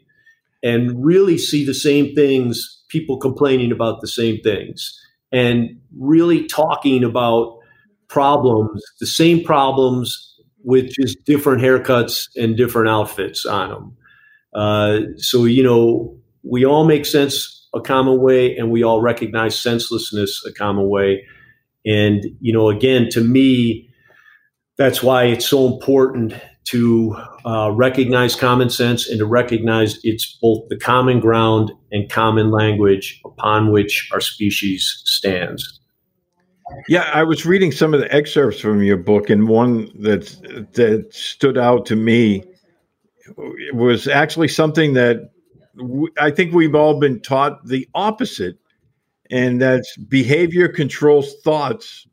[0.62, 4.98] and really see the same things people complaining about the same things
[5.32, 7.58] and really talking about
[8.08, 10.29] problems the same problems
[10.70, 13.98] with just different haircuts and different outfits on them.
[14.54, 19.58] Uh, so, you know, we all make sense a common way and we all recognize
[19.58, 21.26] senselessness a common way.
[21.88, 23.90] And, you know, again, to me,
[24.78, 30.70] that's why it's so important to uh, recognize common sense and to recognize it's both
[30.70, 35.79] the common ground and common language upon which our species stands.
[36.88, 40.28] Yeah, I was reading some of the excerpts from your book, and one that
[40.74, 42.44] that stood out to me
[43.74, 45.32] was actually something that
[46.20, 48.58] I think we've all been taught the opposite,
[49.30, 52.08] and that's behavior controls thoughts,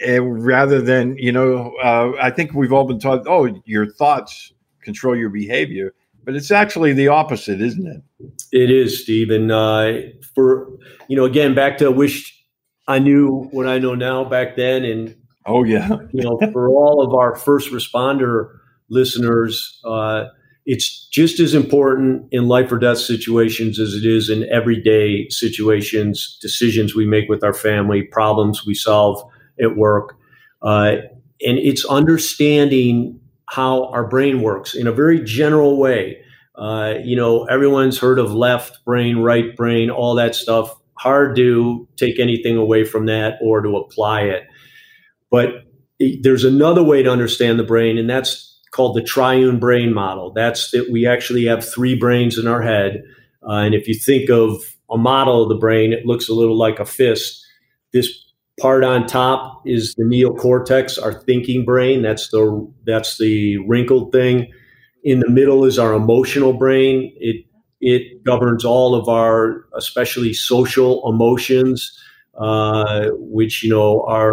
[0.00, 4.52] and rather than you know, uh, I think we've all been taught, oh, your thoughts
[4.82, 8.02] control your behavior, but it's actually the opposite, isn't it?
[8.52, 9.50] It is, Stephen.
[9.50, 10.00] Uh,
[10.34, 10.68] for
[11.08, 12.33] you know, again, back to wish
[12.86, 15.16] I knew what I know now back then, and
[15.46, 18.50] oh yeah, you know, for all of our first responder
[18.90, 20.24] listeners, uh,
[20.66, 26.38] it's just as important in life or death situations as it is in everyday situations,
[26.40, 29.22] decisions we make with our family, problems we solve
[29.62, 30.16] at work,
[30.62, 30.96] uh,
[31.44, 36.18] and it's understanding how our brain works in a very general way.
[36.56, 40.74] Uh, you know, everyone's heard of left brain, right brain, all that stuff
[41.04, 44.44] hard to take anything away from that or to apply it.
[45.30, 45.66] But
[46.22, 50.32] there's another way to understand the brain, and that's called the triune brain model.
[50.32, 53.04] That's that we actually have three brains in our head.
[53.46, 56.56] Uh, and if you think of a model of the brain, it looks a little
[56.56, 57.44] like a fist.
[57.92, 58.08] This
[58.58, 62.00] part on top is the neocortex, our thinking brain.
[62.00, 64.50] That's the that's the wrinkled thing.
[65.02, 67.12] In the middle is our emotional brain.
[67.20, 67.44] It
[67.84, 71.96] it governs all of our, especially social emotions,
[72.38, 74.32] uh, which you know are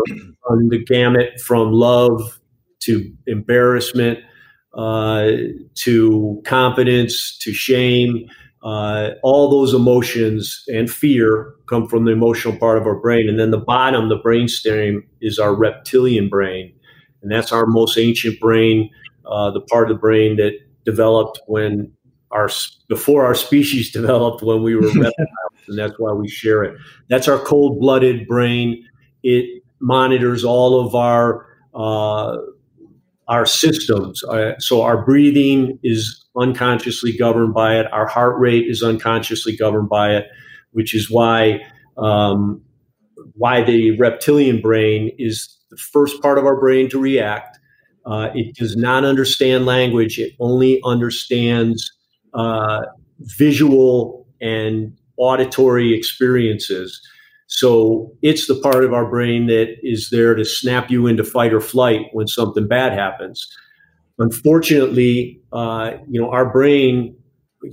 [0.49, 2.39] on the gamut from love
[2.79, 4.19] to embarrassment
[4.73, 5.31] uh,
[5.75, 8.25] to confidence to shame.
[8.63, 13.37] Uh, all those emotions and fear come from the emotional part of our brain, and
[13.37, 16.71] then the bottom, the brainstem, is our reptilian brain,
[17.21, 18.89] and that's our most ancient brain,
[19.25, 20.53] uh, the part of the brain that
[20.85, 21.91] developed when
[22.31, 22.49] our
[22.87, 25.13] before our species developed when we were reptiles,
[25.67, 26.77] and that's why we share it.
[27.09, 28.85] That's our cold-blooded brain.
[29.23, 32.37] It monitors all of our uh,
[33.27, 34.23] our systems.
[34.23, 37.91] Uh, so our breathing is unconsciously governed by it.
[37.91, 40.25] Our heart rate is unconsciously governed by it,
[40.71, 41.61] which is why
[41.97, 42.61] um,
[43.35, 47.59] why the reptilian brain is the first part of our brain to react.
[48.05, 50.17] Uh, it does not understand language.
[50.19, 51.91] It only understands
[52.33, 52.81] uh,
[53.19, 57.01] visual and auditory experiences.
[57.47, 61.53] So it's the part of our brain that is there to snap you into fight
[61.53, 63.45] or flight when something bad happens.
[64.17, 67.15] Unfortunately, uh, you know, our brain,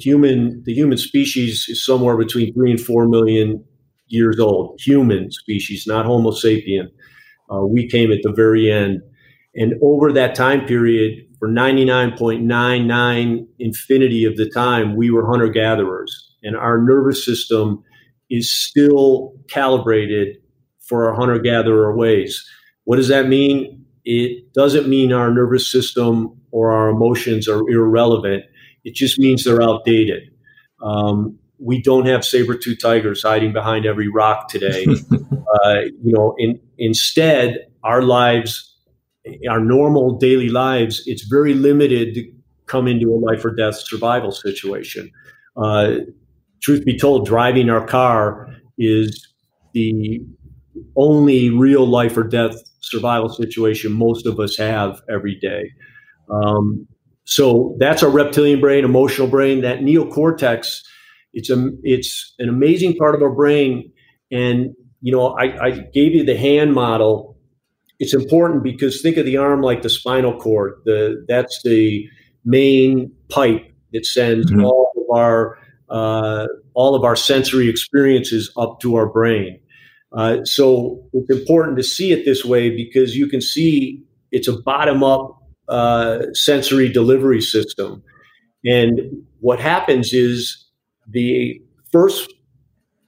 [0.00, 3.64] human, the human species is somewhere between three and four million
[4.08, 4.80] years old.
[4.84, 6.88] Human species, not Homo sapien.
[7.50, 9.00] Uh, we came at the very end,
[9.54, 16.34] and over that time period, for 99.99 infinity of the time, we were hunter gatherers,
[16.42, 17.82] and our nervous system
[18.28, 20.36] is still calibrated
[20.80, 22.44] for our hunter gatherer ways.
[22.84, 23.84] What does that mean?
[24.04, 28.44] It doesn't mean our nervous system or our emotions are irrelevant.
[28.84, 30.30] It just means they're outdated.
[30.82, 34.86] Um, we don't have saber-tooth tigers hiding behind every rock today.
[35.64, 38.74] uh, you know, in, instead, our lives
[39.50, 42.32] our normal daily lives, it's very limited to
[42.66, 45.10] come into a life or death survival situation.
[45.56, 45.96] Uh,
[46.62, 48.48] truth be told, driving our car
[48.78, 49.26] is
[49.72, 50.20] the
[50.96, 55.70] only real life or death survival situation most of us have every day.
[56.30, 56.86] Um,
[57.24, 59.60] so that's our reptilian brain, emotional brain.
[59.60, 60.80] That neocortex,
[61.34, 63.92] it's a it's an amazing part of our brain.
[64.30, 67.36] And you know, I, I gave you the hand model.
[67.98, 70.74] It's important because think of the arm like the spinal cord.
[70.84, 72.08] The that's the
[72.44, 74.64] main pipe that sends mm-hmm.
[74.64, 75.58] all of our
[75.90, 79.60] uh, all of our sensory experiences up to our brain.
[80.12, 84.60] Uh, so it's important to see it this way because you can see it's a
[84.62, 88.02] bottom up uh, sensory delivery system.
[88.64, 89.00] And
[89.40, 90.66] what happens is
[91.06, 91.60] the
[91.92, 92.32] first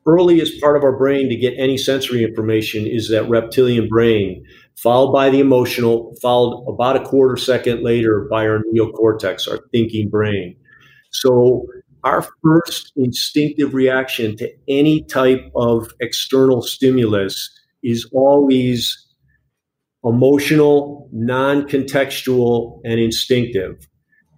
[0.07, 4.45] earliest part of our brain to get any sensory information is that reptilian brain,
[4.83, 10.09] followed by the emotional, followed about a quarter second later by our neocortex, our thinking
[10.09, 10.57] brain.
[11.11, 11.67] So
[12.05, 17.51] our first instinctive reaction to any type of external stimulus
[17.83, 19.07] is always
[20.05, 23.87] emotional, non contextual, and instinctive.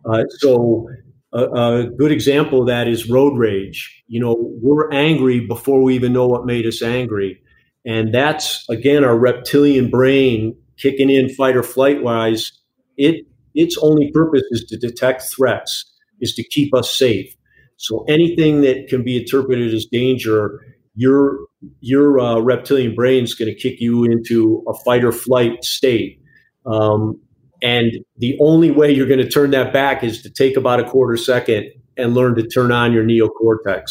[0.05, 0.89] Uh, so,
[1.33, 4.03] a, a, good example of that is road rage.
[4.09, 7.42] You know, we're angry before we even know what made us angry.
[7.85, 12.53] And that's, again, our reptilian brain kicking in fight or flight wise.
[12.97, 15.85] It, its only purpose is to detect threats,
[16.21, 17.35] is to keep us safe.
[17.77, 20.61] So anything that can be interpreted as danger,
[20.95, 21.39] your
[21.81, 26.21] your uh, reptilian brain is going to kick you into a fight or flight state.
[26.67, 27.21] Um,
[27.63, 30.85] and the only way you're going to turn that back is to take about a
[30.85, 33.85] quarter second and learn to turn on your neocortex.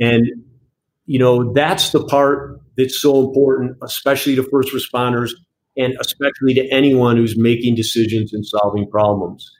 [0.00, 0.26] And
[1.06, 5.30] you know that's the part that's so important, especially to first responders
[5.76, 9.50] and especially to anyone who's making decisions and solving problems.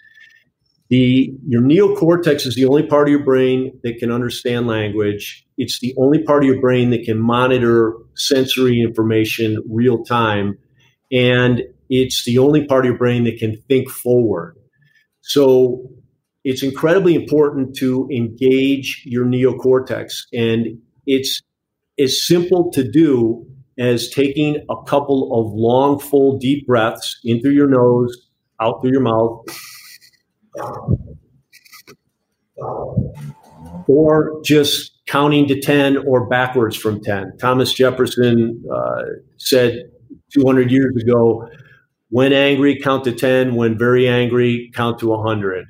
[0.89, 5.47] The, your neocortex is the only part of your brain that can understand language.
[5.57, 10.59] It's the only part of your brain that can monitor sensory information real time.
[11.13, 14.57] And it's the only part of your brain that can think forward.
[15.21, 15.89] So
[16.43, 20.25] it's incredibly important to engage your neocortex.
[20.33, 21.41] And it's
[22.01, 23.47] as simple to do
[23.79, 28.29] as taking a couple of long, full, deep breaths in through your nose,
[28.61, 29.45] out through your mouth
[33.87, 37.37] or just counting to 10 or backwards from 10.
[37.39, 39.03] Thomas Jefferson uh,
[39.37, 39.91] said
[40.33, 41.49] 200 years ago
[42.11, 43.55] when angry, count to 10.
[43.55, 45.67] When very angry, count to 100.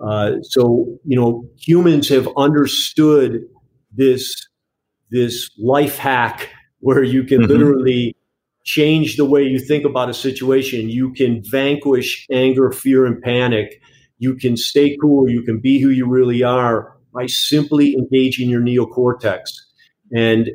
[0.00, 3.42] Uh, so, you know, humans have understood
[3.92, 4.48] this,
[5.12, 6.48] this life hack
[6.80, 7.52] where you can mm-hmm.
[7.52, 8.16] literally
[8.64, 10.88] change the way you think about a situation.
[10.88, 13.80] You can vanquish anger, fear, and panic
[14.22, 18.60] you can stay cool, you can be who you really are by simply engaging your
[18.60, 19.40] neocortex.
[20.14, 20.48] And,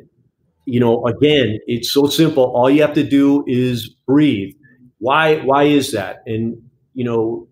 [0.64, 2.44] you know, again, it's so simple.
[2.44, 4.54] All you have to do is breathe.
[5.00, 6.22] Why, why is that?
[6.24, 6.56] And,
[6.94, 7.46] you know,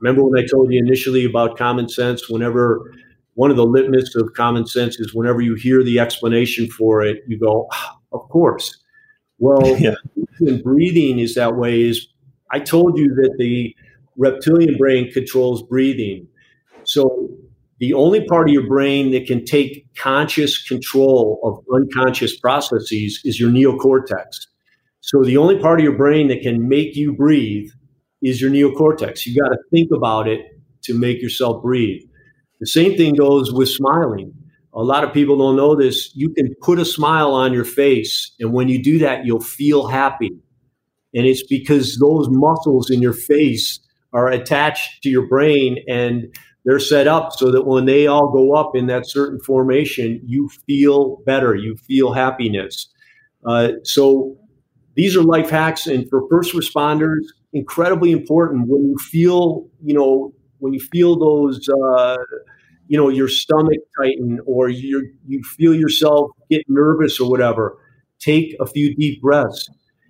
[0.00, 2.30] remember when I told you initially about common sense?
[2.30, 2.94] Whenever
[3.34, 7.22] one of the litmus of common sense is whenever you hear the explanation for it,
[7.26, 8.78] you go, ah, of course.
[9.38, 9.94] Well, yeah.
[10.62, 11.82] breathing is that way.
[11.82, 12.08] Is
[12.50, 13.74] I told you that the
[14.16, 16.26] reptilian brain controls breathing.
[16.84, 17.28] So
[17.78, 23.40] the only part of your brain that can take conscious control of unconscious processes is
[23.40, 24.46] your neocortex.
[25.00, 27.70] So the only part of your brain that can make you breathe
[28.22, 29.24] is your neocortex.
[29.24, 30.40] You got to think about it
[30.82, 32.02] to make yourself breathe.
[32.60, 34.32] The same thing goes with smiling.
[34.72, 36.12] A lot of people don't know this.
[36.14, 39.88] You can put a smile on your face, and when you do that, you'll feel
[39.88, 40.30] happy.
[41.14, 43.80] And it's because those muscles in your face
[44.12, 46.32] are attached to your brain and
[46.64, 50.48] they're set up so that when they all go up in that certain formation, you
[50.66, 52.86] feel better, you feel happiness.
[53.46, 54.36] Uh, so
[54.94, 58.68] these are life hacks, and for first responders, incredibly important.
[58.68, 62.16] When you feel, you know, when you feel those, uh,
[62.88, 67.78] you know, your stomach tighten or you you feel yourself get nervous or whatever,
[68.18, 69.68] take a few deep breaths.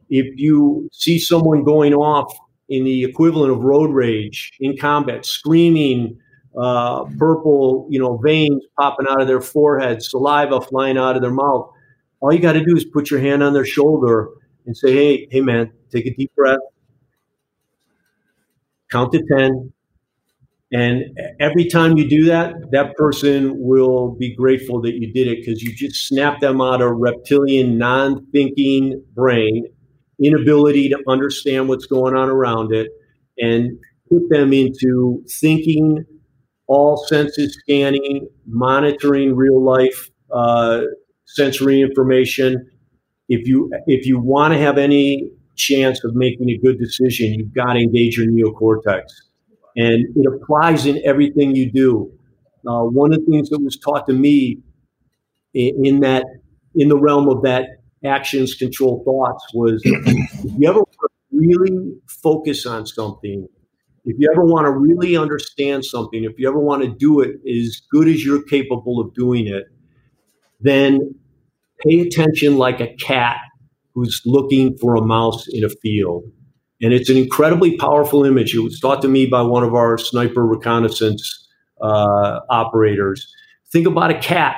[0.09, 2.33] If you see someone going off
[2.69, 6.19] in the equivalent of road rage in combat, screaming,
[6.57, 11.31] uh, purple, you know, veins popping out of their forehead, saliva flying out of their
[11.33, 11.71] mouth.
[12.21, 14.31] All you got to do is put your hand on their shoulder
[14.67, 16.59] and say, "Hey, hey, man, take a deep breath,
[18.91, 19.73] count to ten,
[20.73, 25.39] and every time you do that, that person will be grateful that you did it
[25.39, 29.67] because you just snapped them out of reptilian, non-thinking brain
[30.23, 32.89] inability to understand what's going on around it
[33.39, 36.05] and put them into thinking,
[36.67, 40.83] all senses scanning, monitoring real life uh,
[41.27, 42.71] sensory information.
[43.29, 47.55] If you if you want to have any chance of making a good decision, you've
[47.55, 49.03] got to engage your neocortex,
[49.77, 52.13] and it applies in everything you do.
[52.67, 54.59] Uh, one of the things that was taught to me
[55.55, 56.25] in, that
[56.75, 57.67] in the realm of that
[58.05, 60.83] actions control thoughts was if you ever
[61.33, 63.47] really focus on something
[64.05, 67.37] if you ever want to really understand something, if you ever want to do it
[67.49, 69.65] as good as you're capable of doing it,
[70.61, 71.15] then
[71.87, 73.37] pay attention like a cat
[73.95, 76.25] who's looking for a mouse in a field.
[76.83, 78.55] And it's an incredibly powerful image.
[78.55, 81.47] It was taught to me by one of our sniper reconnaissance
[81.81, 83.27] uh, operators.
[83.73, 84.57] Think about a cat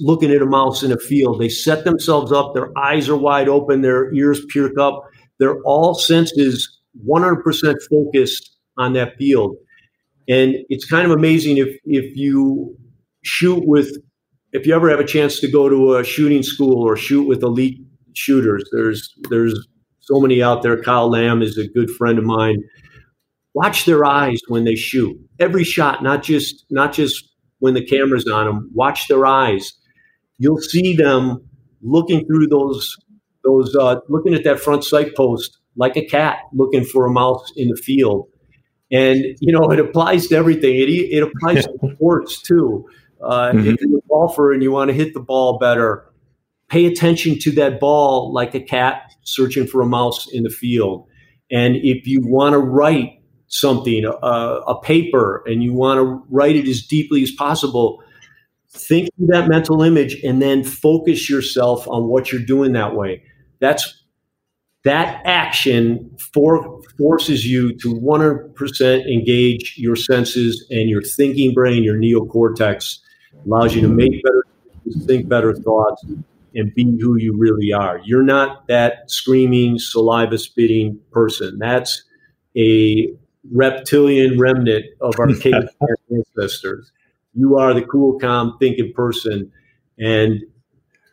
[0.00, 1.40] looking at a mouse in a field.
[1.40, 5.02] They set themselves up, their eyes are wide open, their ears perk up,
[5.38, 9.56] their all senses 100% focused on that field.
[10.28, 12.76] And it's kind of amazing if if you
[13.22, 13.96] shoot with
[14.52, 17.42] if you ever have a chance to go to a shooting school or shoot with
[17.42, 17.78] elite
[18.14, 18.64] shooters.
[18.72, 19.66] There's there's
[20.06, 20.80] so many out there.
[20.80, 22.62] Kyle Lamb is a good friend of mine.
[23.54, 25.16] Watch their eyes when they shoot.
[25.38, 27.30] Every shot, not just not just
[27.60, 28.70] when the camera's on them.
[28.74, 29.72] Watch their eyes.
[30.38, 31.38] You'll see them
[31.82, 32.96] looking through those
[33.44, 37.52] those uh, looking at that front sight post like a cat looking for a mouse
[37.56, 38.28] in the field.
[38.90, 40.76] And, you know, it applies to everything.
[40.76, 42.88] It, it applies to sports too.
[43.22, 43.70] Uh, mm-hmm.
[43.70, 46.06] If you're a golfer and you want to hit the ball better,
[46.68, 51.06] pay attention to that ball like a cat searching for a mouse in the field.
[51.50, 56.56] And if you want to write something, uh, a paper, and you want to write
[56.56, 58.02] it as deeply as possible,
[58.70, 63.22] think through that mental image and then focus yourself on what you're doing that way.
[63.60, 64.02] That's
[64.84, 71.96] that action for, forces you to 100% engage your senses and your thinking brain, your
[71.96, 72.98] neocortex,
[73.46, 74.44] allows you to make better,
[75.06, 76.04] think better thoughts,
[76.54, 78.00] and be who you really are.
[78.04, 81.58] You're not that screaming, saliva spitting person.
[81.58, 82.04] That's
[82.56, 83.08] a
[83.52, 85.28] reptilian remnant of our
[86.10, 86.92] ancestors.
[87.34, 89.50] You are the cool, calm, thinking person.
[89.98, 90.40] And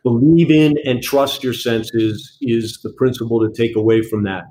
[0.02, 4.44] believe in and trust your senses is the principle to take away from that.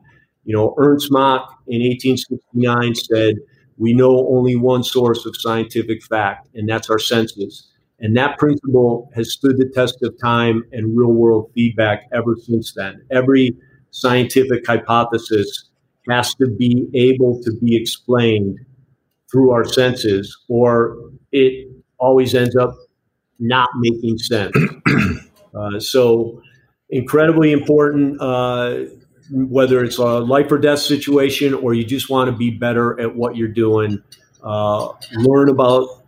[0.44, 3.36] You know, Ernst Mach in 1869 said,
[3.78, 7.71] We know only one source of scientific fact, and that's our senses.
[8.02, 12.74] And that principle has stood the test of time and real world feedback ever since
[12.74, 13.02] then.
[13.12, 13.56] Every
[13.92, 15.70] scientific hypothesis
[16.10, 18.58] has to be able to be explained
[19.32, 20.98] through our senses, or
[21.32, 22.76] it always ends up
[23.40, 24.56] not making sense.
[25.54, 26.42] Uh, so,
[26.92, 28.86] incredibly important, uh,
[29.32, 33.14] whether it's a life or death situation or you just want to be better at
[33.14, 34.02] what you're doing.
[34.42, 36.01] Uh, learn about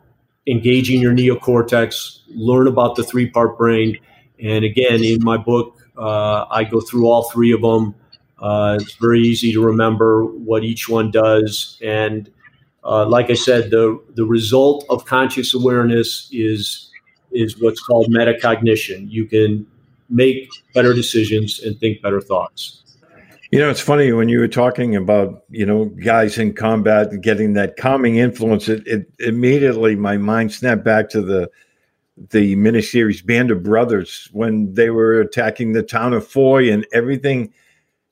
[0.47, 3.97] engaging your neocortex, learn about the three part brain.
[4.41, 7.95] And again, in my book, uh, I go through all three of them.
[8.39, 11.79] Uh, it's very easy to remember what each one does.
[11.81, 12.29] And
[12.83, 16.89] uh, like I said, the, the result of conscious awareness is
[17.31, 19.09] is what's called metacognition.
[19.09, 19.65] You can
[20.07, 22.82] make better decisions and think better thoughts.
[23.53, 27.21] You know, it's funny when you were talking about, you know, guys in combat and
[27.21, 31.51] getting that calming influence, it, it immediately my mind snapped back to the
[32.31, 37.53] the miniseries Band of Brothers when they were attacking the town of Foy and everything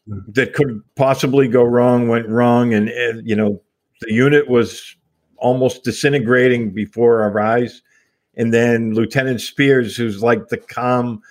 [0.08, 0.32] mm-hmm.
[0.32, 2.76] that could possibly go wrong went wrong.
[2.76, 3.64] And, and you know,
[4.02, 4.96] the unit was
[5.38, 7.82] almost disintegrating before our eyes
[8.36, 11.24] and then Lieutenant Speirs who's like the calm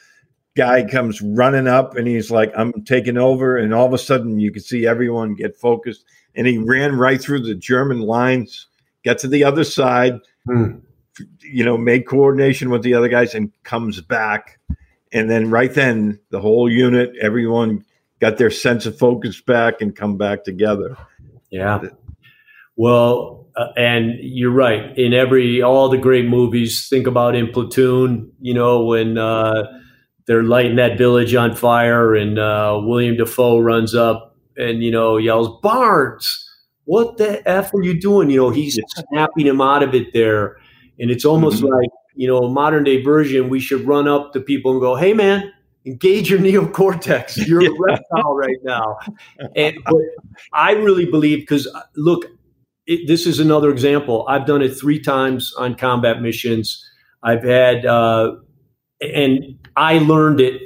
[0.56, 3.56] guy, comes running up and he's like, I'm taking over.
[3.56, 6.04] And all of a sudden, you can see everyone get focused.
[6.34, 8.66] And he ran right through the German lines,
[9.04, 10.78] got to the other side, hmm.
[11.40, 14.58] you know, made coordination with the other guys and comes back.
[15.12, 17.84] And then right then, the whole unit, everyone
[18.20, 20.96] got their sense of focus back and come back together.
[21.50, 21.80] Yeah.
[22.76, 24.96] Well, uh, and you're right.
[24.96, 28.32] In every all the great movies, think about in Platoon.
[28.40, 29.64] You know when uh,
[30.30, 35.16] they're lighting that village on fire, and uh, William Dafoe runs up and you know
[35.16, 36.48] yells, "Barnes,
[36.84, 38.78] what the f are you doing?" You know he's
[39.10, 40.56] snapping him out of it there,
[41.00, 41.74] and it's almost mm-hmm.
[41.74, 43.48] like you know a modern day version.
[43.48, 45.52] We should run up to people and go, "Hey, man."
[45.86, 47.46] Engage your neocortex.
[47.48, 48.98] You're a reptile right now,
[49.56, 50.02] and but
[50.52, 52.26] I really believe because uh, look,
[52.86, 54.26] it, this is another example.
[54.28, 56.86] I've done it three times on combat missions.
[57.22, 58.36] I've had, uh,
[59.00, 60.60] and I learned it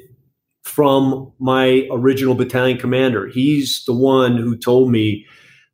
[0.64, 3.28] from my original battalion commander.
[3.28, 5.26] He's the one who told me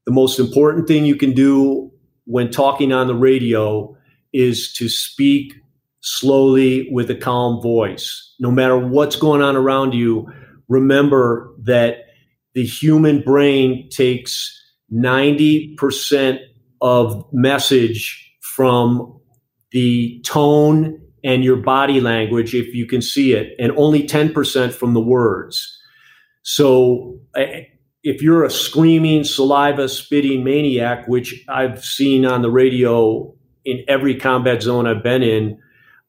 [0.05, 1.91] the most important thing you can do
[2.25, 3.97] when talking on the radio
[4.33, 5.55] is to speak
[6.01, 8.35] slowly with a calm voice.
[8.41, 10.31] No matter what's going on around you,
[10.69, 12.07] remember that
[12.55, 14.57] the human brain takes
[14.93, 16.39] 90%
[16.81, 19.21] of message from
[19.73, 24.95] the tone and your body language, if you can see it, and only 10% from
[24.95, 25.79] the words.
[26.43, 27.65] So eh,
[28.03, 34.15] if you're a screaming, saliva spitting maniac, which I've seen on the radio in every
[34.15, 35.59] combat zone I've been in,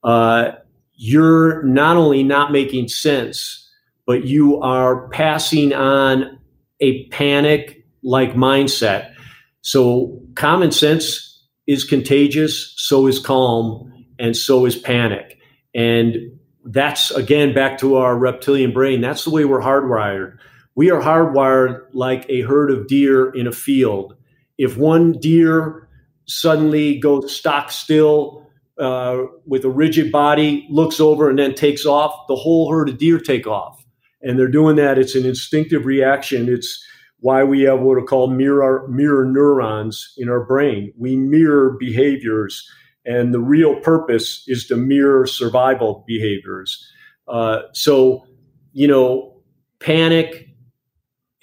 [0.03, 0.51] uh,
[0.93, 3.69] you're not only not making sense,
[4.05, 6.39] but you are passing on
[6.79, 9.13] a panic like mindset.
[9.61, 13.90] So common sense is contagious, so is calm,
[14.21, 15.37] and so is panic.
[15.75, 19.01] And that's again back to our reptilian brain.
[19.01, 20.37] That's the way we're hardwired.
[20.75, 24.15] We are hardwired like a herd of deer in a field.
[24.57, 25.89] If one deer
[26.25, 28.47] suddenly goes stock still
[28.79, 32.97] uh, with a rigid body, looks over, and then takes off, the whole herd of
[32.97, 33.83] deer take off.
[34.21, 34.97] And they're doing that.
[34.97, 36.47] It's an instinctive reaction.
[36.47, 36.83] It's
[37.19, 40.93] why we have what are called mirror mirror neurons in our brain.
[40.97, 42.67] We mirror behaviors,
[43.05, 46.87] and the real purpose is to mirror survival behaviors.
[47.27, 48.25] Uh, so,
[48.73, 49.41] you know,
[49.79, 50.47] panic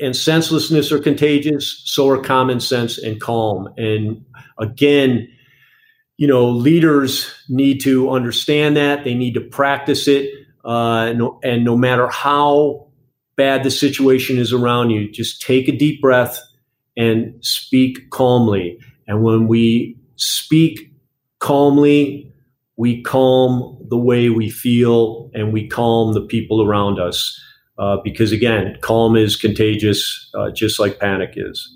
[0.01, 1.83] and senselessness are contagious.
[1.85, 3.69] So are common sense and calm.
[3.77, 4.25] And
[4.59, 5.29] again,
[6.17, 9.05] you know, leaders need to understand that.
[9.05, 10.31] They need to practice it.
[10.65, 12.89] Uh, no, and no matter how
[13.37, 16.41] bad the situation is around you, just take a deep breath
[16.97, 18.79] and speak calmly.
[19.07, 20.88] And when we speak
[21.39, 22.33] calmly,
[22.77, 27.41] we calm the way we feel and we calm the people around us.
[27.79, 31.73] Uh, because again, calm is contagious, uh, just like panic is.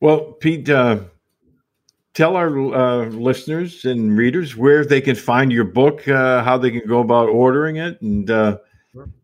[0.00, 1.00] Well, Pete, uh,
[2.12, 6.70] tell our uh, listeners and readers where they can find your book, uh, how they
[6.70, 8.58] can go about ordering it, and uh,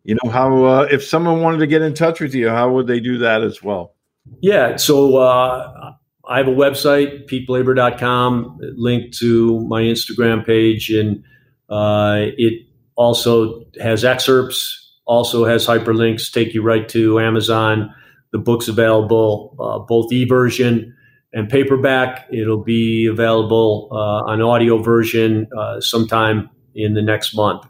[0.05, 2.87] you know how uh, if someone wanted to get in touch with you how would
[2.87, 3.95] they do that as well
[4.41, 5.93] yeah so uh,
[6.33, 11.23] i have a website peteblaber.com linked to my instagram page and
[11.69, 12.67] uh, it
[12.97, 17.95] also has excerpts also has hyperlinks take you right to amazon.
[18.33, 20.97] The book's available uh, both e-version
[21.33, 22.27] and paperback.
[22.33, 27.65] It'll be available uh, on audio version uh, sometime in the next month.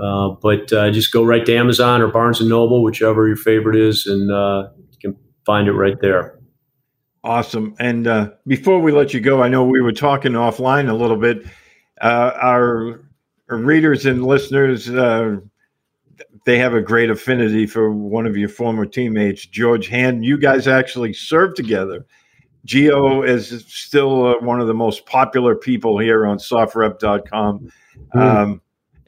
[0.00, 3.76] Uh, but uh, just go right to Amazon or Barnes and Noble, whichever your favorite
[3.76, 6.41] is, and you can find it right there.
[7.24, 7.74] Awesome.
[7.78, 11.16] And uh, before we let you go, I know we were talking offline a little
[11.16, 11.46] bit.
[12.00, 13.00] Uh, our,
[13.48, 14.86] our, readers and listeners,
[16.44, 20.24] they have a great affinity for one of your former teammates, George Hand.
[20.24, 22.04] You guys actually served together.
[22.64, 27.72] Geo is still one of the most popular people here on softrep.com.
[28.14, 28.20] Mm.
[28.20, 28.60] Um,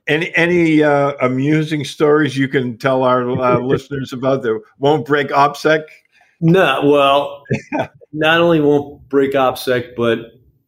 [0.06, 5.28] any any uh, amusing stories you can tell our uh, listeners about that won't break
[5.28, 5.84] OPSEC?
[6.40, 7.42] No, well,
[8.14, 10.18] not only won't break OPSEC, but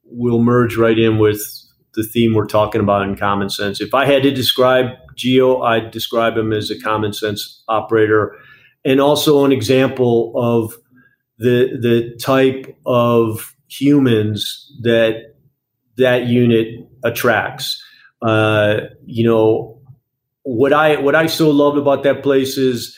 [0.04, 1.40] will merge right in with
[1.94, 3.80] the theme we're talking about in common sense.
[3.80, 8.36] If I had to describe Geo, I'd describe him as a common sense operator
[8.84, 10.74] and also an example of
[11.38, 15.34] the the type of humans that
[15.96, 16.68] that unit
[17.02, 17.82] attracts.
[18.22, 19.80] Uh, you know,
[20.42, 22.96] what I what I so loved about that place is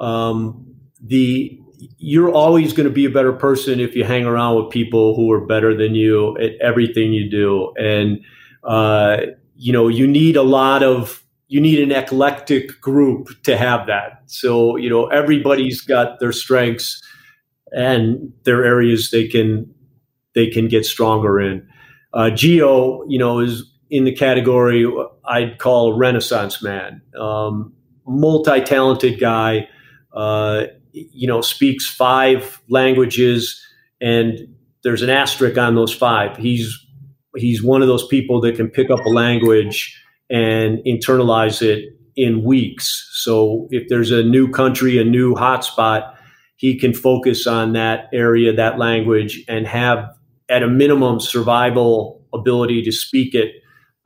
[0.00, 0.66] um,
[1.02, 1.60] the
[1.98, 5.30] you're always going to be a better person if you hang around with people who
[5.32, 8.20] are better than you at everything you do, and
[8.64, 9.18] uh,
[9.56, 14.22] you know you need a lot of you need an eclectic group to have that.
[14.26, 17.02] So you know everybody's got their strengths
[17.72, 19.72] and their areas they can
[20.34, 21.66] they can get stronger in.
[22.12, 24.86] Uh, Geo, you know, is in the category
[25.24, 27.72] I'd call a renaissance man, um,
[28.06, 29.68] multi-talented guy.
[30.12, 30.66] Uh,
[30.96, 33.62] you know, speaks five languages,
[34.00, 34.38] and
[34.82, 36.36] there's an asterisk on those five.
[36.36, 36.78] He's
[37.36, 41.84] he's one of those people that can pick up a language and internalize it
[42.16, 43.08] in weeks.
[43.12, 46.14] So if there's a new country, a new hotspot,
[46.56, 50.08] he can focus on that area, that language, and have
[50.48, 53.52] at a minimum survival ability to speak it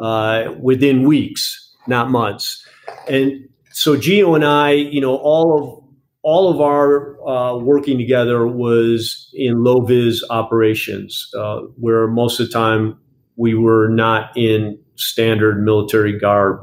[0.01, 2.67] uh, within weeks, not months.
[3.09, 5.80] And so Geo and I, you know, all of
[6.23, 12.47] all of our uh, working together was in low vis operations, uh, where most of
[12.47, 12.99] the time
[13.37, 16.61] we were not in standard military garb.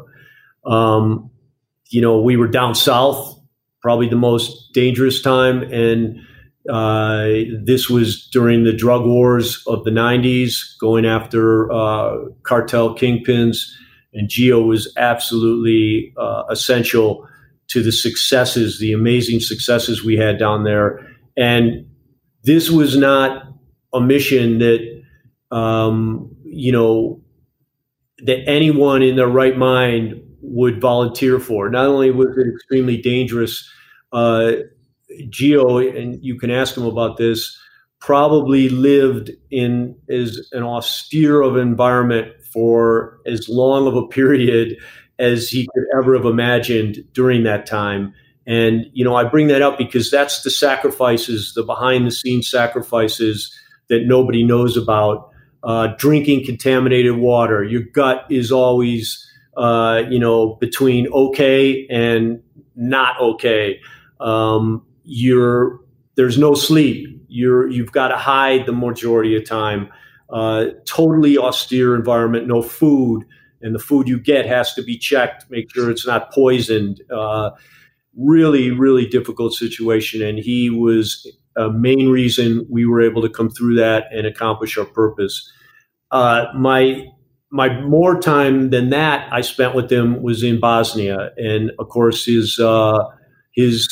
[0.66, 1.32] Um,
[1.90, 3.40] you know, we were down south,
[3.82, 5.64] probably the most dangerous time.
[5.64, 6.20] And
[6.70, 7.28] uh,
[7.64, 13.72] this was during the drug wars of the 90s, going after uh, cartel kingpins.
[14.14, 17.28] And Geo was absolutely uh, essential
[17.70, 21.06] to the successes, the amazing successes we had down there.
[21.36, 21.86] And
[22.44, 23.44] this was not
[23.94, 25.04] a mission that,
[25.52, 27.22] um, you know,
[28.20, 31.70] that anyone in their right mind would volunteer for.
[31.70, 33.70] Not only was it extremely dangerous,
[34.14, 34.54] uh,
[35.30, 37.58] Geo, and you can ask him about this,
[38.00, 44.78] probably lived in as an austere of environment for as long of a period
[45.20, 48.14] as he could ever have imagined during that time.
[48.46, 52.50] And, you know, I bring that up because that's the sacrifices, the behind the scenes
[52.50, 53.54] sacrifices
[53.90, 55.32] that nobody knows about.
[55.64, 62.42] Uh, drinking contaminated water, your gut is always, uh, you know, between okay and
[62.76, 63.82] not okay.
[64.20, 65.80] Um, you're
[66.16, 67.22] there's no sleep.
[67.28, 69.90] You're you've got to hide the majority of time.
[70.30, 73.26] Uh, totally austere environment, no food,
[73.62, 75.46] and the food you get has to be checked.
[75.50, 77.02] Make sure it's not poisoned.
[77.12, 77.52] Uh,
[78.16, 83.50] really, really difficult situation, and he was a main reason we were able to come
[83.50, 85.52] through that and accomplish our purpose.
[86.12, 87.06] Uh, my
[87.50, 92.26] my more time than that I spent with him was in Bosnia, and of course
[92.26, 93.00] his uh,
[93.54, 93.88] his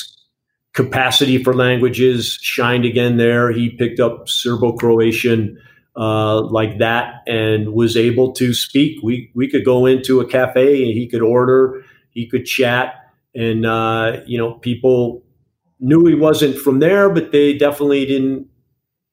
[0.74, 3.52] capacity for languages shined again there.
[3.52, 5.58] He picked up Serbo-Croatian
[5.98, 9.00] uh, like that and was able to speak.
[9.02, 12.96] We we could go into a cafe and he could order, he could chat,
[13.34, 15.24] and uh, you know people
[15.80, 18.48] knew he wasn't from there, but they definitely didn't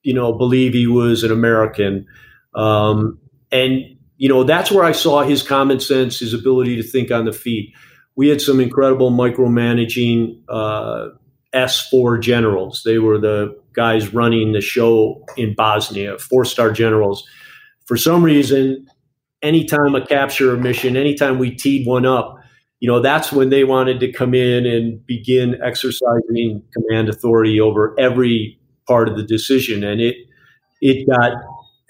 [0.02, 2.06] you know believe he was an American.
[2.54, 3.18] Um,
[3.50, 3.82] and
[4.16, 7.32] you know that's where I saw his common sense, his ability to think on the
[7.32, 7.74] feet.
[8.14, 10.42] We had some incredible micromanaging.
[10.48, 11.08] Uh,
[11.54, 12.82] SFOR generals.
[12.84, 17.26] They were the guys running the show in Bosnia, four star generals.
[17.86, 18.86] For some reason,
[19.42, 22.36] anytime a capture mission, anytime we teed one up,
[22.80, 27.94] you know, that's when they wanted to come in and begin exercising command authority over
[27.98, 29.84] every part of the decision.
[29.84, 30.16] And it
[30.80, 31.32] it got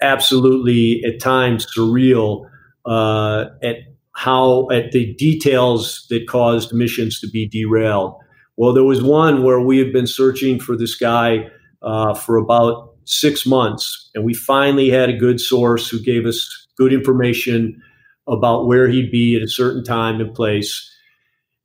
[0.01, 2.47] absolutely at times surreal
[2.85, 3.77] uh, at
[4.15, 8.15] how at the details that caused missions to be derailed.
[8.57, 11.49] Well, there was one where we had been searching for this guy
[11.81, 16.67] uh, for about six months, and we finally had a good source who gave us
[16.77, 17.81] good information
[18.27, 20.89] about where he'd be at a certain time and place.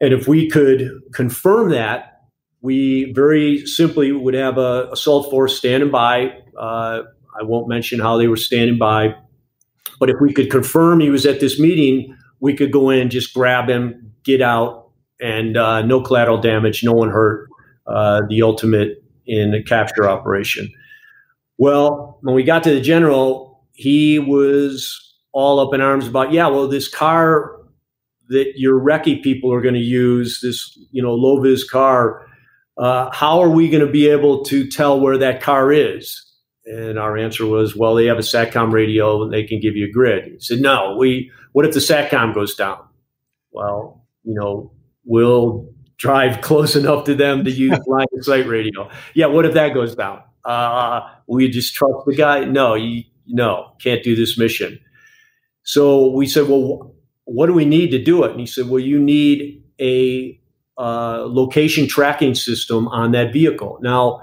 [0.01, 2.23] And if we could confirm that,
[2.61, 6.33] we very simply would have a assault force standing by.
[6.59, 7.03] Uh,
[7.39, 9.15] I won't mention how they were standing by,
[10.01, 13.35] but if we could confirm he was at this meeting, we could go in, just
[13.35, 14.88] grab him, get out,
[15.21, 17.49] and uh, no collateral damage, no one hurt.
[17.87, 20.71] Uh, the ultimate in a capture operation.
[21.57, 26.49] Well, when we got to the general, he was all up in arms about, yeah,
[26.49, 27.57] well, this car
[28.29, 32.27] that your recce people are going to use, this you know low vis car,
[32.77, 36.25] uh, how are we going to be able to tell where that car is?
[36.67, 39.87] And our answer was, well, they have a satcom radio and they can give you
[39.87, 40.27] a grid.
[40.27, 41.31] He said, no, we.
[41.53, 42.87] What if the satcom goes down?
[43.51, 44.73] Well, you know,
[45.09, 48.89] will drive close enough to them to use line of sight radio.
[49.15, 50.23] Yeah, what if that goes down?
[50.45, 52.45] Uh, we just trust the guy?
[52.45, 54.79] No, you, no, can't do this mission.
[55.65, 56.95] So we said, well,
[57.25, 58.31] what do we need to do it?
[58.31, 60.41] And he said, well, you need a
[60.79, 63.79] uh, location tracking system on that vehicle.
[63.83, 64.21] Now,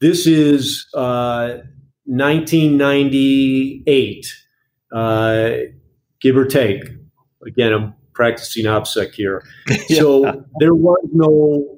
[0.00, 1.58] this is uh,
[2.04, 4.26] 1998,
[4.92, 5.50] uh,
[6.20, 6.82] give or take.
[7.46, 9.44] Again, I'm practicing OPSEC here.
[9.68, 9.98] yeah.
[9.98, 11.76] So there was no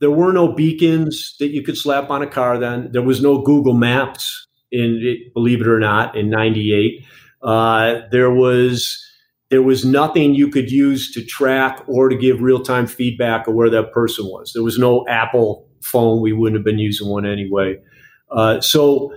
[0.00, 2.90] there were no beacons that you could slap on a car then.
[2.92, 7.04] There was no Google Maps in believe it or not, in 98.
[7.42, 9.04] Uh, there was
[9.50, 13.68] there was nothing you could use to track or to give real-time feedback of where
[13.68, 14.52] that person was.
[14.52, 16.22] There was no Apple phone.
[16.22, 17.76] We wouldn't have been using one anyway.
[18.30, 19.12] Uh, so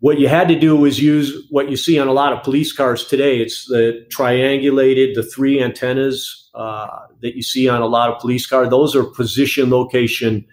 [0.00, 2.72] what you had to do was use what you see on a lot of police
[2.72, 3.38] cars today.
[3.38, 6.88] It's the triangulated, the three antennas uh,
[7.22, 8.68] that you see on a lot of police cars.
[8.68, 10.46] Those are position location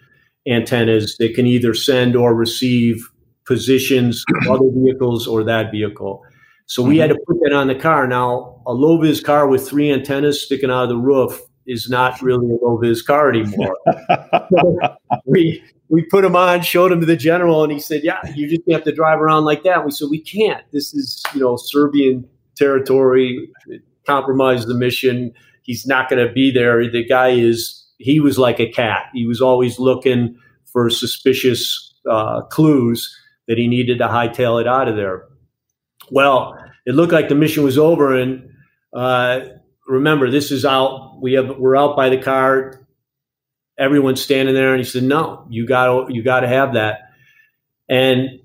[0.46, 3.06] antennas that can either send or receive
[3.46, 6.22] positions of other vehicles or that vehicle.
[6.66, 8.06] So we had to put that on the car.
[8.06, 12.20] Now, a low vis car with three antennas sticking out of the roof is not
[12.22, 13.76] really a low vis car anymore.
[14.50, 14.96] so
[15.26, 18.48] we we put him on, showed him to the general, and he said, "Yeah, you
[18.48, 20.64] just have to drive around like that." We said, "We can't.
[20.72, 23.50] This is you know Serbian territory.
[24.06, 25.32] Compromise the mission.
[25.62, 26.90] He's not going to be there.
[26.90, 29.06] The guy is he was like a cat.
[29.14, 30.36] He was always looking
[30.66, 35.26] for suspicious uh, clues that he needed to hightail it out of there.
[36.10, 38.50] Well, it looked like the mission was over, and
[38.92, 39.40] uh,
[39.86, 41.20] remember, this is out.
[41.20, 42.86] We have we're out by the car.
[43.78, 47.10] Everyone's standing there, and he said, "No, you got to you got to have that."
[47.88, 48.40] And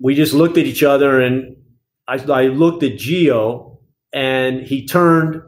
[0.00, 1.56] we just looked at each other, and
[2.06, 3.80] I, I looked at Geo,
[4.12, 5.42] and he turned,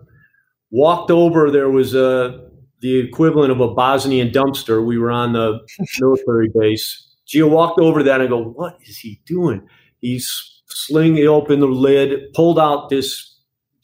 [0.71, 1.51] walked over.
[1.51, 2.45] There was a
[2.81, 4.85] the equivalent of a Bosnian dumpster.
[4.85, 5.61] We were on the
[6.01, 7.09] military base.
[7.27, 9.67] Geo walked over that and I go, what is he doing?
[10.01, 13.34] He's slinging open the lid, pulled out this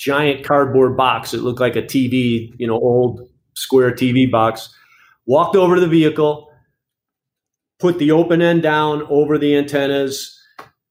[0.01, 1.35] giant cardboard box.
[1.35, 4.75] It looked like a TV, you know, old square TV box.
[5.27, 6.51] Walked over to the vehicle,
[7.79, 10.41] put the open end down over the antennas,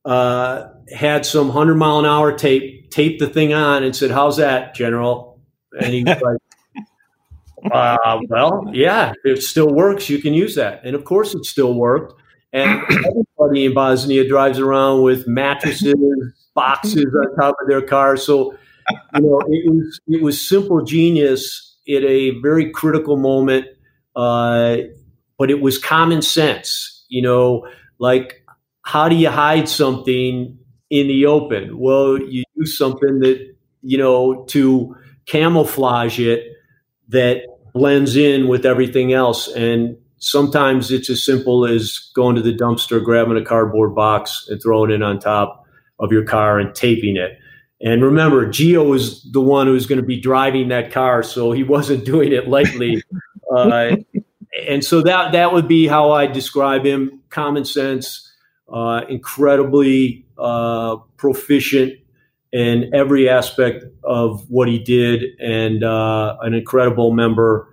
[0.06, 4.38] uh, had some 100 mile an hour tape, taped the thing on and said, How's
[4.38, 5.42] that, General?
[5.82, 10.82] And he was like, uh, well, yeah, it still works, you can use that.
[10.86, 12.14] And of course, it still worked.
[12.54, 15.94] And everybody in Bosnia drives around with mattresses,
[16.56, 18.18] boxes on top of their car.
[18.18, 18.56] So,
[19.16, 23.66] you know, it was it was simple genius at a very critical moment,
[24.16, 24.78] uh,
[25.38, 27.06] but it was common sense.
[27.10, 27.68] You know,
[28.00, 28.44] like
[28.84, 30.58] how do you hide something
[30.90, 31.78] in the open?
[31.78, 36.44] Well, you use something that you know to camouflage it
[37.10, 39.48] that blends in with everything else.
[39.48, 44.62] And sometimes it's as simple as going to the dumpster, grabbing a cardboard box, and
[44.62, 45.66] throwing it on top
[46.00, 47.38] of your car and taping it.
[47.82, 51.52] And remember, Geo was the one who was going to be driving that car, so
[51.52, 53.04] he wasn't doing it lightly.
[53.56, 53.96] uh,
[54.68, 58.30] and so that that would be how I describe him: common sense,
[58.72, 61.94] uh, incredibly uh, proficient
[62.52, 67.68] in every aspect of what he did and uh, an incredible member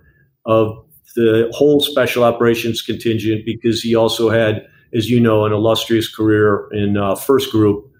[0.45, 0.85] of
[1.15, 6.69] the whole special operations contingent because he also had, as you know, an illustrious career
[6.71, 7.91] in uh, first group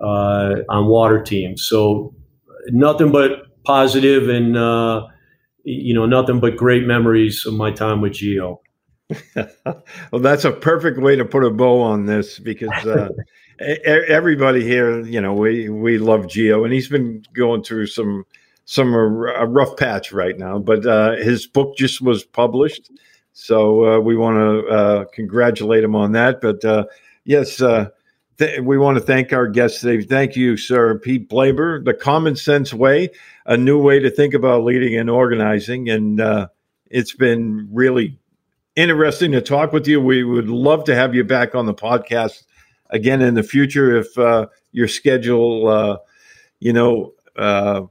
[0.00, 1.66] uh, on water teams.
[1.66, 2.14] So
[2.68, 5.06] nothing but positive and uh,
[5.64, 8.60] you know nothing but great memories of my time with Geo.
[9.36, 13.08] well, that's a perfect way to put a bow on this because uh,
[13.58, 18.24] everybody here, you know, we we love Geo, and he's been going through some
[18.64, 20.58] some a rough patch right now.
[20.58, 22.90] But uh, his book just was published,
[23.32, 26.40] so uh, we want to uh, congratulate him on that.
[26.40, 26.84] But uh,
[27.24, 27.88] yes, uh,
[28.38, 30.04] th- we want to thank our guests today.
[30.04, 31.84] Thank you, sir, Pete Blaber.
[31.84, 33.10] The Common Sense Way,
[33.46, 36.48] a new way to think about leading and organizing, and uh,
[36.90, 38.18] it's been really
[38.76, 40.00] interesting to talk with you.
[40.00, 42.44] We would love to have you back on the podcast
[42.90, 45.96] again in the future if uh, your schedule, uh,
[46.60, 47.82] you know, uh,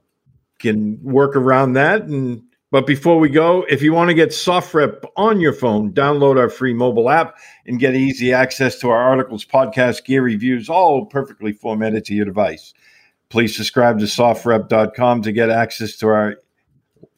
[0.59, 2.03] can work around that.
[2.03, 2.43] And
[2.73, 6.49] but before we go, if you want to get SOFREP on your phone, download our
[6.49, 11.53] free mobile app and get easy access to our articles, podcasts, gear reviews, all perfectly
[11.53, 12.73] formatted to your device.
[13.29, 16.37] Please subscribe to SOFREP.com to get access to our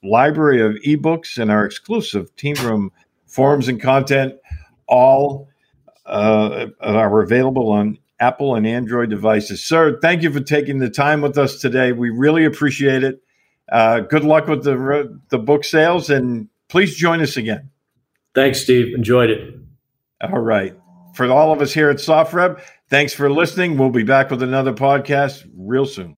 [0.03, 2.91] library of ebooks and our exclusive team room
[3.25, 4.33] forums and content.
[4.87, 5.47] All
[6.05, 9.63] uh, are available on Apple and Android devices.
[9.63, 11.93] Sir, thank you for taking the time with us today.
[11.93, 13.21] We really appreciate it.
[13.71, 17.69] Uh, good luck with the the book sales, and please join us again.
[18.33, 18.93] Thanks, Steve.
[18.93, 19.55] Enjoyed it.
[20.21, 20.75] All right.
[21.13, 23.77] For all of us here at SOFREP, thanks for listening.
[23.77, 26.17] We'll be back with another podcast real soon.